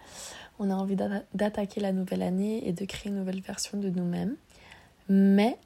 [0.59, 0.95] on a envie
[1.33, 4.37] d'attaquer la nouvelle année et de créer une nouvelle version de nous-mêmes.
[5.09, 5.57] Mais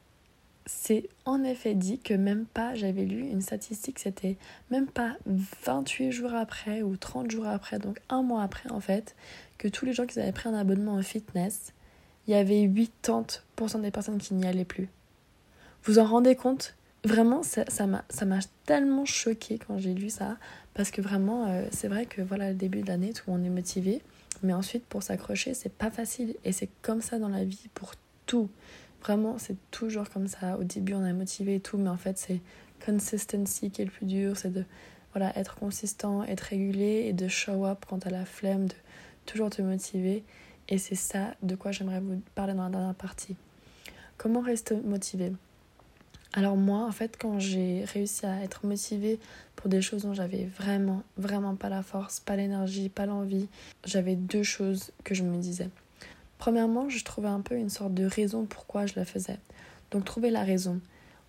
[0.66, 4.38] c'est en effet dit que même pas, j'avais lu une statistique, c'était
[4.72, 5.16] même pas
[5.64, 9.16] 28 jours après ou 30 jours après, donc un mois après en fait,
[9.60, 11.74] que tous les gens qui avaient pris un abonnement au fitness,
[12.26, 14.90] il y avait 80% des personnes qui n'y allaient plus.
[15.84, 16.76] Vous en rendez compte?
[17.06, 18.26] Vraiment, ça m'a ça
[18.66, 20.38] tellement choqué quand j'ai lu ça,
[20.74, 23.50] parce que vraiment, euh, c'est vrai que voilà, le début de l'année, tout le est
[23.50, 24.02] motivé,
[24.42, 27.94] mais ensuite, pour s'accrocher, c'est pas facile, et c'est comme ça dans la vie pour
[28.26, 28.50] tout.
[29.02, 30.58] Vraiment, c'est toujours comme ça.
[30.58, 32.40] Au début, on est motivé et tout, mais en fait, c'est
[32.86, 34.66] consistency qui est le plus dur, c'est de
[35.14, 38.74] voilà, être consistant, être régulier et de show up quand t'as la flemme, de
[39.26, 40.24] toujours te motiver.
[40.70, 43.36] Et c'est ça de quoi j'aimerais vous parler dans la dernière partie.
[44.18, 45.34] Comment rester motivé?
[46.36, 49.20] Alors moi, en fait, quand j'ai réussi à être motivée
[49.56, 53.48] pour des choses dont j'avais vraiment, vraiment pas la force, pas l'énergie, pas l'envie,
[53.86, 55.70] j'avais deux choses que je me disais.
[56.40, 59.38] Premièrement, je trouvais un peu une sorte de raison pourquoi je la faisais.
[59.92, 60.80] Donc trouver la raison.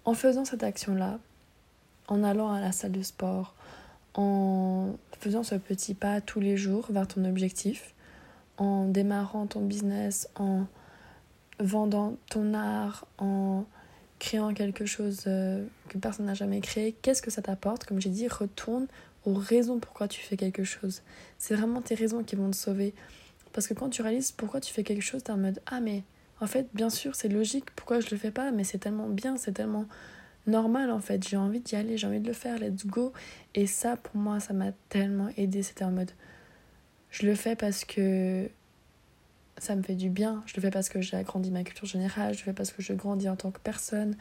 [0.07, 1.19] En faisant cette action-là,
[2.09, 3.55] en allant à la salle de sport,
[4.15, 7.95] en faisant ce petit pas tous les jours vers ton objectif,
[8.57, 10.65] en démarrant ton business, en
[11.61, 13.65] vendant ton art, en
[14.25, 17.85] créant quelque chose euh, que personne n'a jamais créé, qu'est-ce que ça t'apporte?
[17.85, 18.87] Comme j'ai dit, retourne
[19.27, 21.03] aux raisons pourquoi tu fais quelque chose.
[21.37, 22.95] C'est vraiment tes raisons qui vont te sauver.
[23.53, 26.05] Parce que quand tu réalises pourquoi tu fais quelque chose, t'es en mode Ah, mais
[26.41, 29.37] en fait, bien sûr, c'est logique, pourquoi je le fais pas Mais c'est tellement bien,
[29.37, 29.85] c'est tellement
[30.47, 31.29] normal en fait.
[31.29, 33.13] J'ai envie d'y aller, j'ai envie de le faire, let's go.
[33.55, 35.63] Et ça, pour moi, ça m'a tellement aidé.
[35.63, 36.13] C'était en mode
[37.11, 38.49] Je le fais parce que
[39.59, 40.43] ça me fait du bien.
[40.47, 42.83] Je le fais parce que j'ai agrandi ma culture générale, je le fais parce que
[42.83, 44.17] je grandis en tant que personne.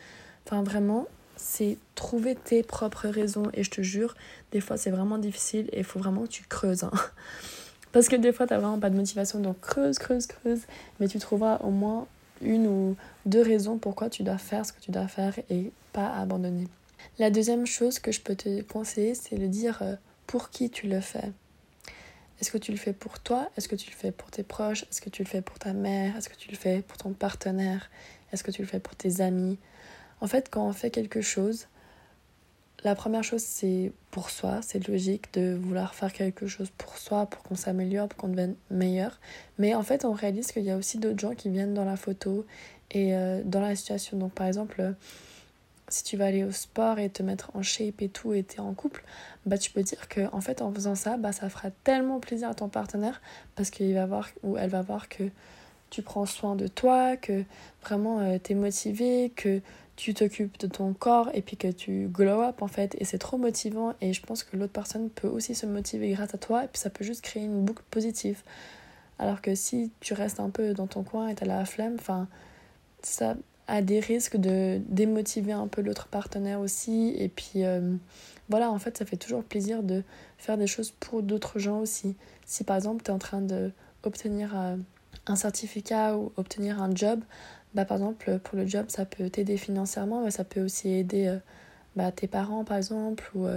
[0.45, 3.49] Enfin, vraiment, c'est trouver tes propres raisons.
[3.53, 4.15] Et je te jure,
[4.51, 6.83] des fois, c'est vraiment difficile et il faut vraiment que tu creuses.
[6.83, 6.91] Hein.
[7.91, 10.61] Parce que des fois, t'as vraiment pas de motivation, donc creuse, creuse, creuse.
[10.99, 12.07] Mais tu trouveras au moins
[12.41, 16.11] une ou deux raisons pourquoi tu dois faire ce que tu dois faire et pas
[16.15, 16.67] abandonner.
[17.19, 20.87] La deuxième chose que je peux te conseiller, c'est de dire euh, pour qui tu
[20.87, 21.31] le fais.
[22.43, 23.49] Est-ce que tu le fais pour toi?
[23.55, 24.83] Est-ce que tu le fais pour tes proches?
[24.83, 26.17] Est-ce que tu le fais pour ta mère?
[26.17, 27.89] Est-ce que tu le fais pour ton partenaire?
[28.33, 29.57] Est-ce que tu le fais pour tes amis?
[30.19, 31.67] En fait, quand on fait quelque chose,
[32.83, 34.59] la première chose, c'est pour soi.
[34.61, 38.55] C'est logique de vouloir faire quelque chose pour soi, pour qu'on s'améliore, pour qu'on devienne
[38.69, 39.21] meilleur.
[39.57, 41.95] Mais en fait, on réalise qu'il y a aussi d'autres gens qui viennent dans la
[41.95, 42.45] photo
[42.91, 44.17] et euh, dans la situation.
[44.17, 44.95] Donc, par exemple,
[45.93, 48.59] si tu vas aller au sport et te mettre en shape et tout et t'es
[48.59, 49.03] en couple,
[49.45, 52.49] bah tu peux dire que en fait en faisant ça, bah ça fera tellement plaisir
[52.49, 53.21] à ton partenaire
[53.55, 55.23] parce qu'il va voir ou elle va voir que
[55.91, 57.43] tu prends soin de toi, que
[57.83, 59.61] vraiment euh, tu es motivé, que
[59.95, 63.19] tu t'occupes de ton corps et puis que tu glow up en fait et c'est
[63.19, 66.63] trop motivant et je pense que l'autre personne peut aussi se motiver grâce à toi
[66.63, 68.41] et puis ça peut juste créer une boucle positive.
[69.19, 72.27] Alors que si tu restes un peu dans ton coin et t'as la flemme, enfin
[73.03, 73.35] ça
[73.73, 77.15] a des risques de démotiver un peu l'autre partenaire aussi.
[77.17, 77.95] Et puis euh,
[78.47, 80.03] voilà, en fait, ça fait toujours plaisir de
[80.37, 82.15] faire des choses pour d'autres gens aussi.
[82.45, 84.75] Si par exemple, tu es en train d'obtenir euh,
[85.25, 87.21] un certificat ou obtenir un job,
[87.73, 91.25] bah, par exemple, pour le job, ça peut t'aider financièrement, mais ça peut aussi aider
[91.25, 91.37] euh,
[91.95, 93.47] bah, tes parents, par exemple, ou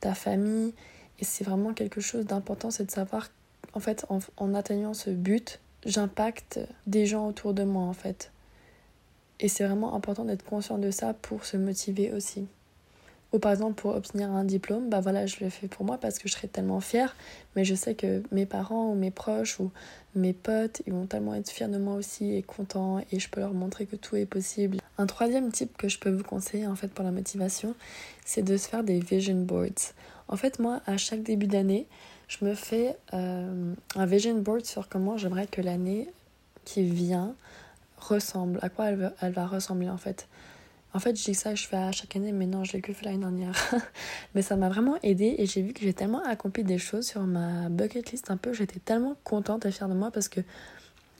[0.00, 0.72] ta famille.
[1.18, 3.28] Et c'est vraiment quelque chose d'important, c'est de savoir,
[3.74, 4.06] en fait,
[4.38, 8.30] en atteignant ce but, j'impacte des gens autour de moi, en fait.
[9.40, 12.46] Et c'est vraiment important d'être conscient de ça pour se motiver aussi.
[13.32, 16.18] Ou par exemple pour obtenir un diplôme, bah voilà, je le fais pour moi parce
[16.18, 17.14] que je serais tellement fière,
[17.54, 19.70] mais je sais que mes parents ou mes proches ou
[20.14, 23.40] mes potes, ils vont tellement être fiers de moi aussi et contents et je peux
[23.40, 24.78] leur montrer que tout est possible.
[24.96, 27.74] Un troisième type que je peux vous conseiller en fait pour la motivation,
[28.24, 29.92] c'est de se faire des vision boards.
[30.28, 31.86] En fait, moi, à chaque début d'année,
[32.28, 36.08] je me fais euh, un vision board sur comment j'aimerais que l'année
[36.64, 37.34] qui vient
[38.00, 40.28] ressemble, à quoi elle va, elle va ressembler en fait.
[40.94, 42.92] En fait, je dis ça, je fais à chaque année, mais non, je l'ai que
[42.92, 43.54] fait l'année dernière.
[44.34, 47.22] mais ça m'a vraiment aidé et j'ai vu que j'ai tellement accompli des choses sur
[47.22, 48.54] ma bucket list un peu.
[48.54, 50.40] J'étais tellement contente et fière de moi parce que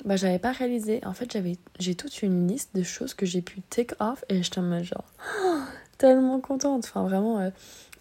[0.06, 1.00] bah, j'avais pas réalisé.
[1.04, 4.42] En fait, j'avais j'ai toute une liste de choses que j'ai pu take off et
[4.42, 5.04] je me genre
[5.98, 6.84] tellement contente.
[6.86, 7.50] Enfin, vraiment, euh,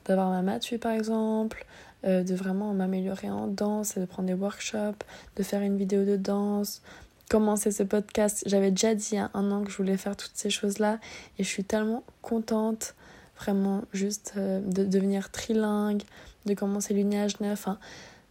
[0.05, 1.65] d'avoir ma maths par exemple,
[2.05, 5.03] euh, de vraiment m'améliorer en danse et de prendre des workshops,
[5.35, 6.81] de faire une vidéo de danse,
[7.29, 8.43] commencer ce podcast.
[8.45, 10.99] J'avais déjà dit il y a un an que je voulais faire toutes ces choses-là
[11.37, 12.95] et je suis tellement contente,
[13.39, 16.03] vraiment juste euh, de devenir trilingue,
[16.45, 17.77] de commencer neuf, enfin,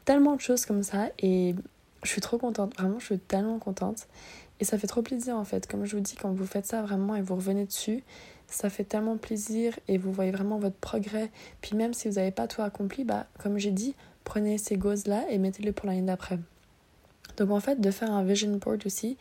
[0.04, 1.54] tellement de choses comme ça et
[2.02, 4.06] je suis trop contente, vraiment je suis tellement contente
[4.61, 5.66] et ça fait trop plaisir en fait.
[5.66, 8.02] Comme je vous dis, quand vous faites ça vraiment et vous revenez dessus,
[8.48, 11.30] ça fait tellement plaisir et vous voyez vraiment votre progrès.
[11.61, 15.26] Puis même si vous n'avez pas tout accompli, bah, comme j'ai dit, prenez ces gauzes-là
[15.30, 16.38] et mettez-les pour l'année d'après.
[17.37, 19.16] Donc en fait, de faire un vision board aussi,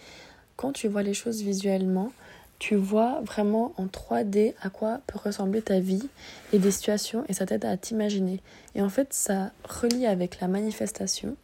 [0.56, 2.12] quand tu vois les choses visuellement,
[2.60, 6.08] tu vois vraiment en 3D à quoi peut ressembler ta vie
[6.54, 8.42] et des situations et ça t'aide à t'imaginer.
[8.76, 11.36] Et en fait, ça relie avec la manifestation.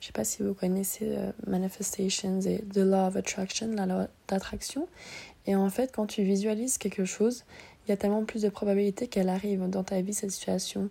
[0.00, 4.08] Je sais pas si vous connaissez euh, Manifestations et The Law of Attraction, la loi
[4.28, 4.88] d'attraction.
[5.46, 7.44] Et en fait, quand tu visualises quelque chose,
[7.86, 10.90] il y a tellement plus de probabilités qu'elle arrive dans ta vie, cette situation.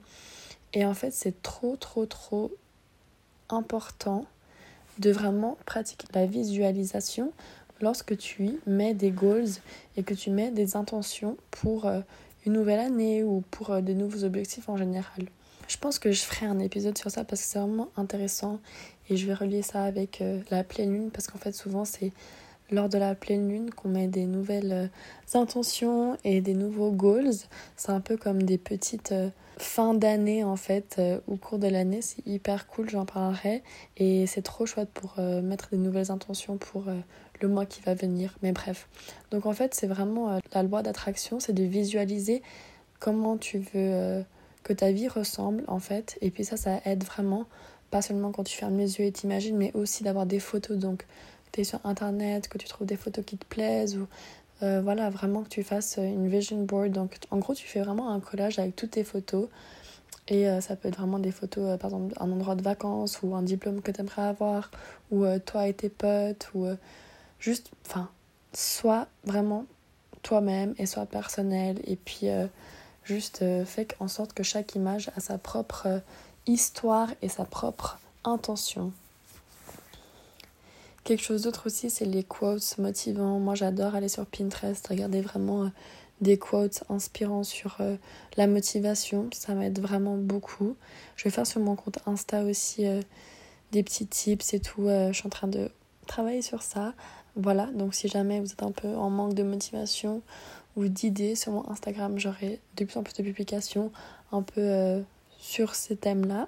[0.74, 2.52] Et en fait, c'est trop, trop, trop
[3.50, 4.26] important
[5.00, 7.32] de vraiment pratiquer la visualisation
[7.82, 9.50] lorsque tu mets des goals
[9.98, 12.02] et que tu mets des intentions pour euh,
[12.46, 15.26] une nouvelle année ou pour euh, de nouveaux objectifs en général.
[15.68, 18.60] Je pense que je ferai un épisode sur ça parce que c'est vraiment intéressant
[19.10, 22.12] et je vais relier ça avec euh, la pleine lune parce qu'en fait souvent c'est
[22.72, 24.90] lors de la pleine lune qu'on met des nouvelles
[25.34, 27.34] intentions et des nouveaux goals.
[27.76, 29.14] C'est un peu comme des petites
[29.58, 32.02] fin d'année en fait euh, au cours de l'année.
[32.02, 33.64] C'est hyper cool j'en parlerai.
[33.98, 37.00] Et c'est trop chouette pour euh, mettre des nouvelles intentions pour euh,
[37.42, 38.36] le mois qui va venir.
[38.42, 38.88] Mais bref.
[39.32, 42.42] Donc en fait c'est vraiment la loi d'attraction c'est de visualiser
[43.00, 44.24] comment tu veux
[44.64, 46.18] que ta vie ressemble en fait.
[46.22, 47.46] Et puis ça ça aide vraiment
[47.92, 50.78] pas seulement quand tu fermes les yeux et t'imagines mais aussi d'avoir des photos.
[50.78, 51.06] Donc
[51.64, 54.08] sur internet que tu trouves des photos qui te plaisent ou
[54.64, 56.92] euh, voilà, vraiment que tu fasses une vision board.
[56.92, 59.50] Donc, en gros, tu fais vraiment un collage avec toutes tes photos.
[60.28, 63.20] Et euh, ça peut être vraiment des photos, euh, par exemple, un endroit de vacances
[63.22, 64.72] ou un diplôme que tu aimerais avoir,
[65.12, 66.68] ou toi et tes potes, ou
[67.40, 68.10] juste, enfin,
[68.54, 69.66] soit vraiment
[70.24, 71.80] toi-même et soit personnel.
[71.86, 72.28] Et puis,
[73.04, 76.02] juste fais en sorte que chaque image a sa propre
[76.48, 78.92] histoire et sa propre intention.
[81.06, 83.40] Quelque chose d'autre aussi, c'est les quotes motivants.
[83.40, 85.70] Moi, j'adore aller sur Pinterest, regarder vraiment euh,
[86.20, 87.96] des quotes inspirants sur euh,
[88.38, 89.30] la motivation.
[89.32, 90.76] Ça m'aide vraiment beaucoup.
[91.16, 93.04] Je vais faire sur mon compte Insta aussi euh,
[93.72, 94.88] des petits tips et tout.
[94.88, 95.70] je suis en train de
[96.08, 96.96] travailler sur ça.
[97.36, 100.24] Voilà, donc si jamais vous êtes un peu en manque de motivation
[100.76, 103.92] ou d'idées sur mon Instagram, j'aurai de plus en plus de publications
[104.32, 105.04] un peu
[105.38, 106.48] sur ces thèmes-là.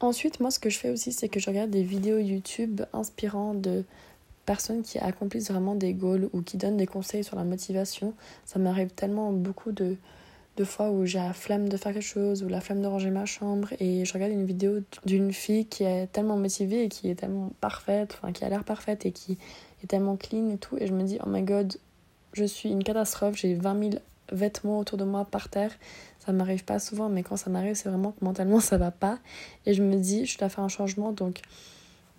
[0.00, 3.60] Ensuite, moi, ce que je fais aussi, c'est que je regarde des vidéos YouTube inspirantes
[3.60, 3.84] de
[4.46, 8.14] personnes qui accomplissent vraiment des goals ou qui donnent des conseils sur la motivation.
[8.46, 9.96] Ça m'arrive tellement beaucoup de,
[10.56, 13.10] de fois où j'ai la flemme de faire quelque chose ou la flemme de ranger
[13.10, 17.10] ma chambre et je regarde une vidéo d'une fille qui est tellement motivée et qui
[17.10, 19.36] est tellement parfaite, enfin qui a l'air parfaite et qui
[19.84, 21.76] est tellement clean et tout et je me dis oh my god
[22.32, 25.72] je suis une catastrophe, j'ai 20 000 vêtements autour de moi par terre.
[26.28, 29.18] Ça m'arrive pas souvent, mais quand ça m'arrive, c'est vraiment que mentalement ça va pas.
[29.64, 31.40] Et je me dis, je dois faire un changement, donc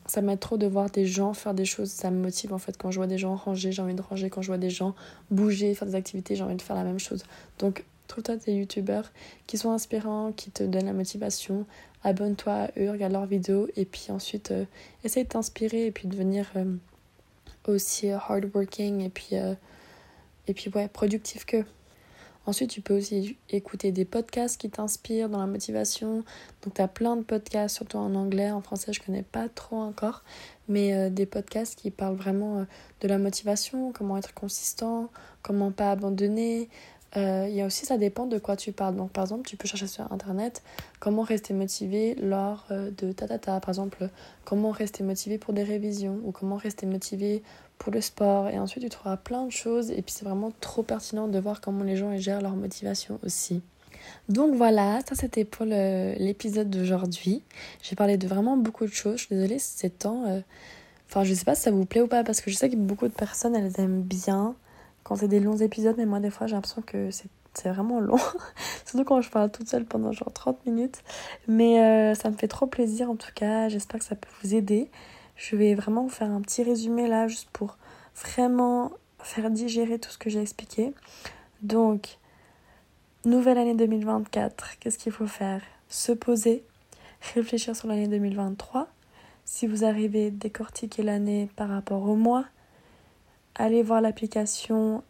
[0.08, 1.92] ça m'aide trop de voir des gens faire des choses.
[1.92, 2.76] Ça me motive en fait.
[2.76, 4.32] Quand je vois des gens ranger, j'ai envie de ranger.
[4.32, 4.96] Quand je vois des gens
[5.30, 7.24] bouger, faire des activités, j'ai envie de faire la même chose.
[7.60, 9.12] Donc trouve-toi des youtubeurs
[9.46, 11.68] qui sont inspirants, qui te donnent la motivation.
[12.04, 14.66] Abonne-toi à eux, regarde leurs vidéos et puis ensuite euh,
[15.04, 16.66] essaye de t'inspirer et puis devenir euh,
[17.68, 19.54] aussi hardworking et puis euh,
[20.48, 21.64] et puis ouais, productif que.
[22.46, 26.24] Ensuite, tu peux aussi écouter des podcasts qui t'inspirent dans la motivation.
[26.64, 28.52] Donc, tu as plein de podcasts, surtout en anglais.
[28.52, 30.24] En français, je connais pas trop encore.
[30.68, 32.64] Mais euh, des podcasts qui parlent vraiment euh,
[33.02, 35.10] de la motivation, comment être consistant,
[35.42, 36.70] comment pas abandonner,
[37.18, 38.96] euh, il y a aussi, ça dépend de quoi tu parles.
[38.96, 40.64] Donc, par exemple, tu peux chercher sur Internet
[41.00, 43.60] comment rester motivé lors de ta, ta, ta.
[43.60, 44.10] Par exemple,
[44.46, 47.42] comment rester motivé pour des révisions ou comment rester motivé
[47.80, 48.50] pour le sport.
[48.50, 49.90] Et ensuite, tu trouveras plein de choses.
[49.90, 53.64] Et puis, c'est vraiment trop pertinent de voir comment les gens gèrent leur motivation aussi.
[54.28, 57.44] Donc voilà, ça c'était pour l'épisode d'aujourd'hui.
[57.82, 59.18] J'ai parlé de vraiment beaucoup de choses.
[59.18, 60.26] Je suis désolée si c'est temps.
[60.28, 60.42] Euh,
[61.10, 62.76] enfin, je sais pas si ça vous plaît ou pas parce que je sais que
[62.76, 64.56] beaucoup de personnes elles aiment bien
[65.04, 68.18] quand c'est des longs épisodes, mais moi des fois j'ai l'impression que c'est vraiment long.
[68.86, 71.02] Surtout quand je parle toute seule pendant genre 30 minutes.
[71.48, 73.70] Mais euh, ça me fait trop plaisir en tout cas.
[73.70, 74.90] J'espère que ça peut vous aider.
[75.40, 77.78] Je vais vraiment vous faire un petit résumé là, juste pour
[78.14, 80.94] vraiment faire digérer tout ce que j'ai expliqué.
[81.62, 82.18] Donc,
[83.24, 85.62] nouvelle année 2024, qu'est-ce qu'il faut faire?
[85.88, 86.64] Se poser,
[87.34, 88.88] réfléchir sur l'année 2023.
[89.46, 92.46] Si vous arrivez, décortiquer l'année par rapport au mois
[93.60, 95.04] allez voir l'application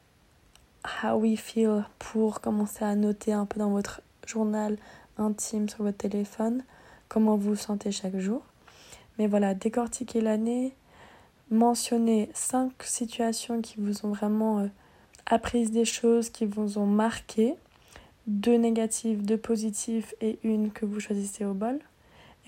[1.04, 4.78] How We Feel pour commencer à noter un peu dans votre journal
[5.18, 6.64] intime sur votre téléphone
[7.08, 8.42] comment vous vous sentez chaque jour.
[9.20, 10.74] Mais voilà, décortiquer l'année,
[11.52, 14.68] mentionner cinq situations qui vous ont vraiment euh,
[15.28, 17.54] appris des choses, qui vous ont marqué,
[18.26, 21.80] deux négatives, deux positives et une que vous choisissez au bol.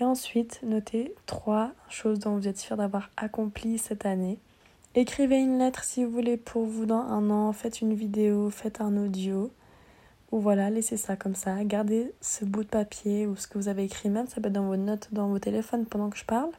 [0.00, 4.38] Et ensuite, notez trois choses dont vous êtes fier d'avoir accompli cette année
[4.94, 8.82] Écrivez une lettre si vous voulez pour vous dans un an, faites une vidéo, faites
[8.82, 9.50] un audio.
[10.32, 11.62] Ou voilà, laissez ça comme ça.
[11.64, 14.54] Gardez ce bout de papier ou ce que vous avez écrit même, ça peut être
[14.54, 16.50] dans vos notes, dans vos téléphones pendant que je parle.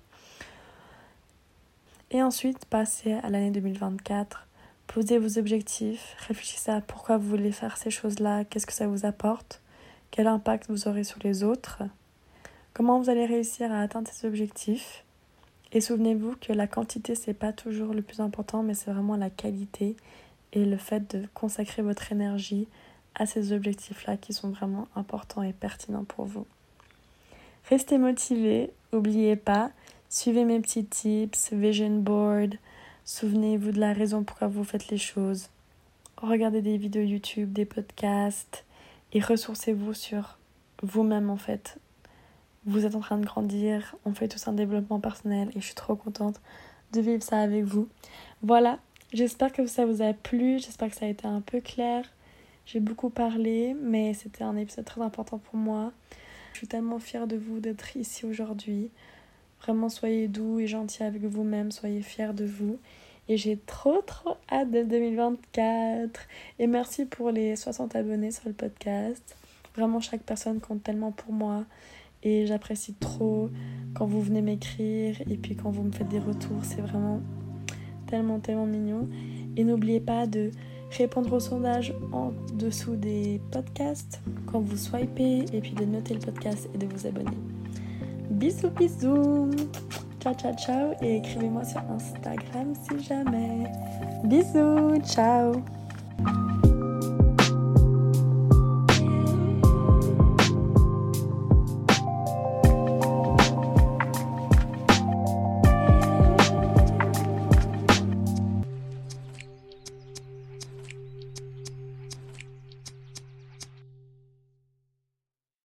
[2.12, 4.48] Et ensuite, passez à l'année 2024.
[4.88, 9.06] Posez vos objectifs, réfléchissez à pourquoi vous voulez faire ces choses-là, qu'est-ce que ça vous
[9.06, 9.62] apporte,
[10.12, 11.82] quel impact vous aurez sur les autres,
[12.74, 15.04] comment vous allez réussir à atteindre ces objectifs
[15.76, 19.32] et souvenez-vous que la quantité, c'est pas toujours le plus important, mais c'est vraiment la
[19.32, 19.96] qualité
[20.52, 22.68] et le fait de consacrer votre énergie
[23.16, 26.46] à ces objectifs-là qui sont vraiment importants et pertinents pour vous.
[27.70, 29.72] Restez motivé, n'oubliez pas,
[30.10, 32.56] suivez mes petits tips, vision board,
[33.06, 35.50] souvenez-vous de la raison pourquoi vous faites les choses.
[36.18, 38.66] Regardez des vidéos YouTube, des podcasts
[39.14, 40.38] et ressourcez-vous sur
[40.82, 41.78] vous-même en fait,
[42.66, 45.76] vous êtes en train de grandir, on fait tous un développement personnel et je suis
[45.76, 46.40] trop contente
[46.94, 47.90] de vivre ça avec vous.
[48.42, 48.80] Voilà,
[49.12, 52.06] j'espère que ça vous a plu, j'espère que ça a été un peu clair.
[52.66, 55.92] J'ai beaucoup parlé, mais c'était un épisode très important pour moi.
[56.54, 58.90] Je suis tellement fière de vous d'être ici aujourd'hui.
[59.62, 62.80] Vraiment, soyez doux et gentils avec vous-même, soyez fiers de vous.
[63.30, 66.22] Et j'ai trop trop hâte de 2024.
[66.60, 69.36] Et merci pour les 60 abonnés sur le podcast.
[69.76, 71.66] Vraiment, chaque personne compte tellement pour moi.
[72.24, 73.50] Et j'apprécie trop
[73.94, 76.64] quand vous venez m'écrire et puis quand vous me faites des retours.
[76.64, 77.22] C'est vraiment
[78.08, 79.10] tellement, tellement mignon.
[79.58, 80.52] Et n'oubliez pas de
[80.94, 86.20] répondre au sondage en dessous des podcasts quand vous swipez et puis de noter le
[86.20, 87.38] podcast et de vous abonner.
[88.30, 89.52] Bisous, bisous.
[90.20, 90.94] Ciao, ciao, ciao.
[91.02, 93.72] Et écrivez-moi sur Instagram si jamais.
[94.24, 95.54] Bisous, ciao.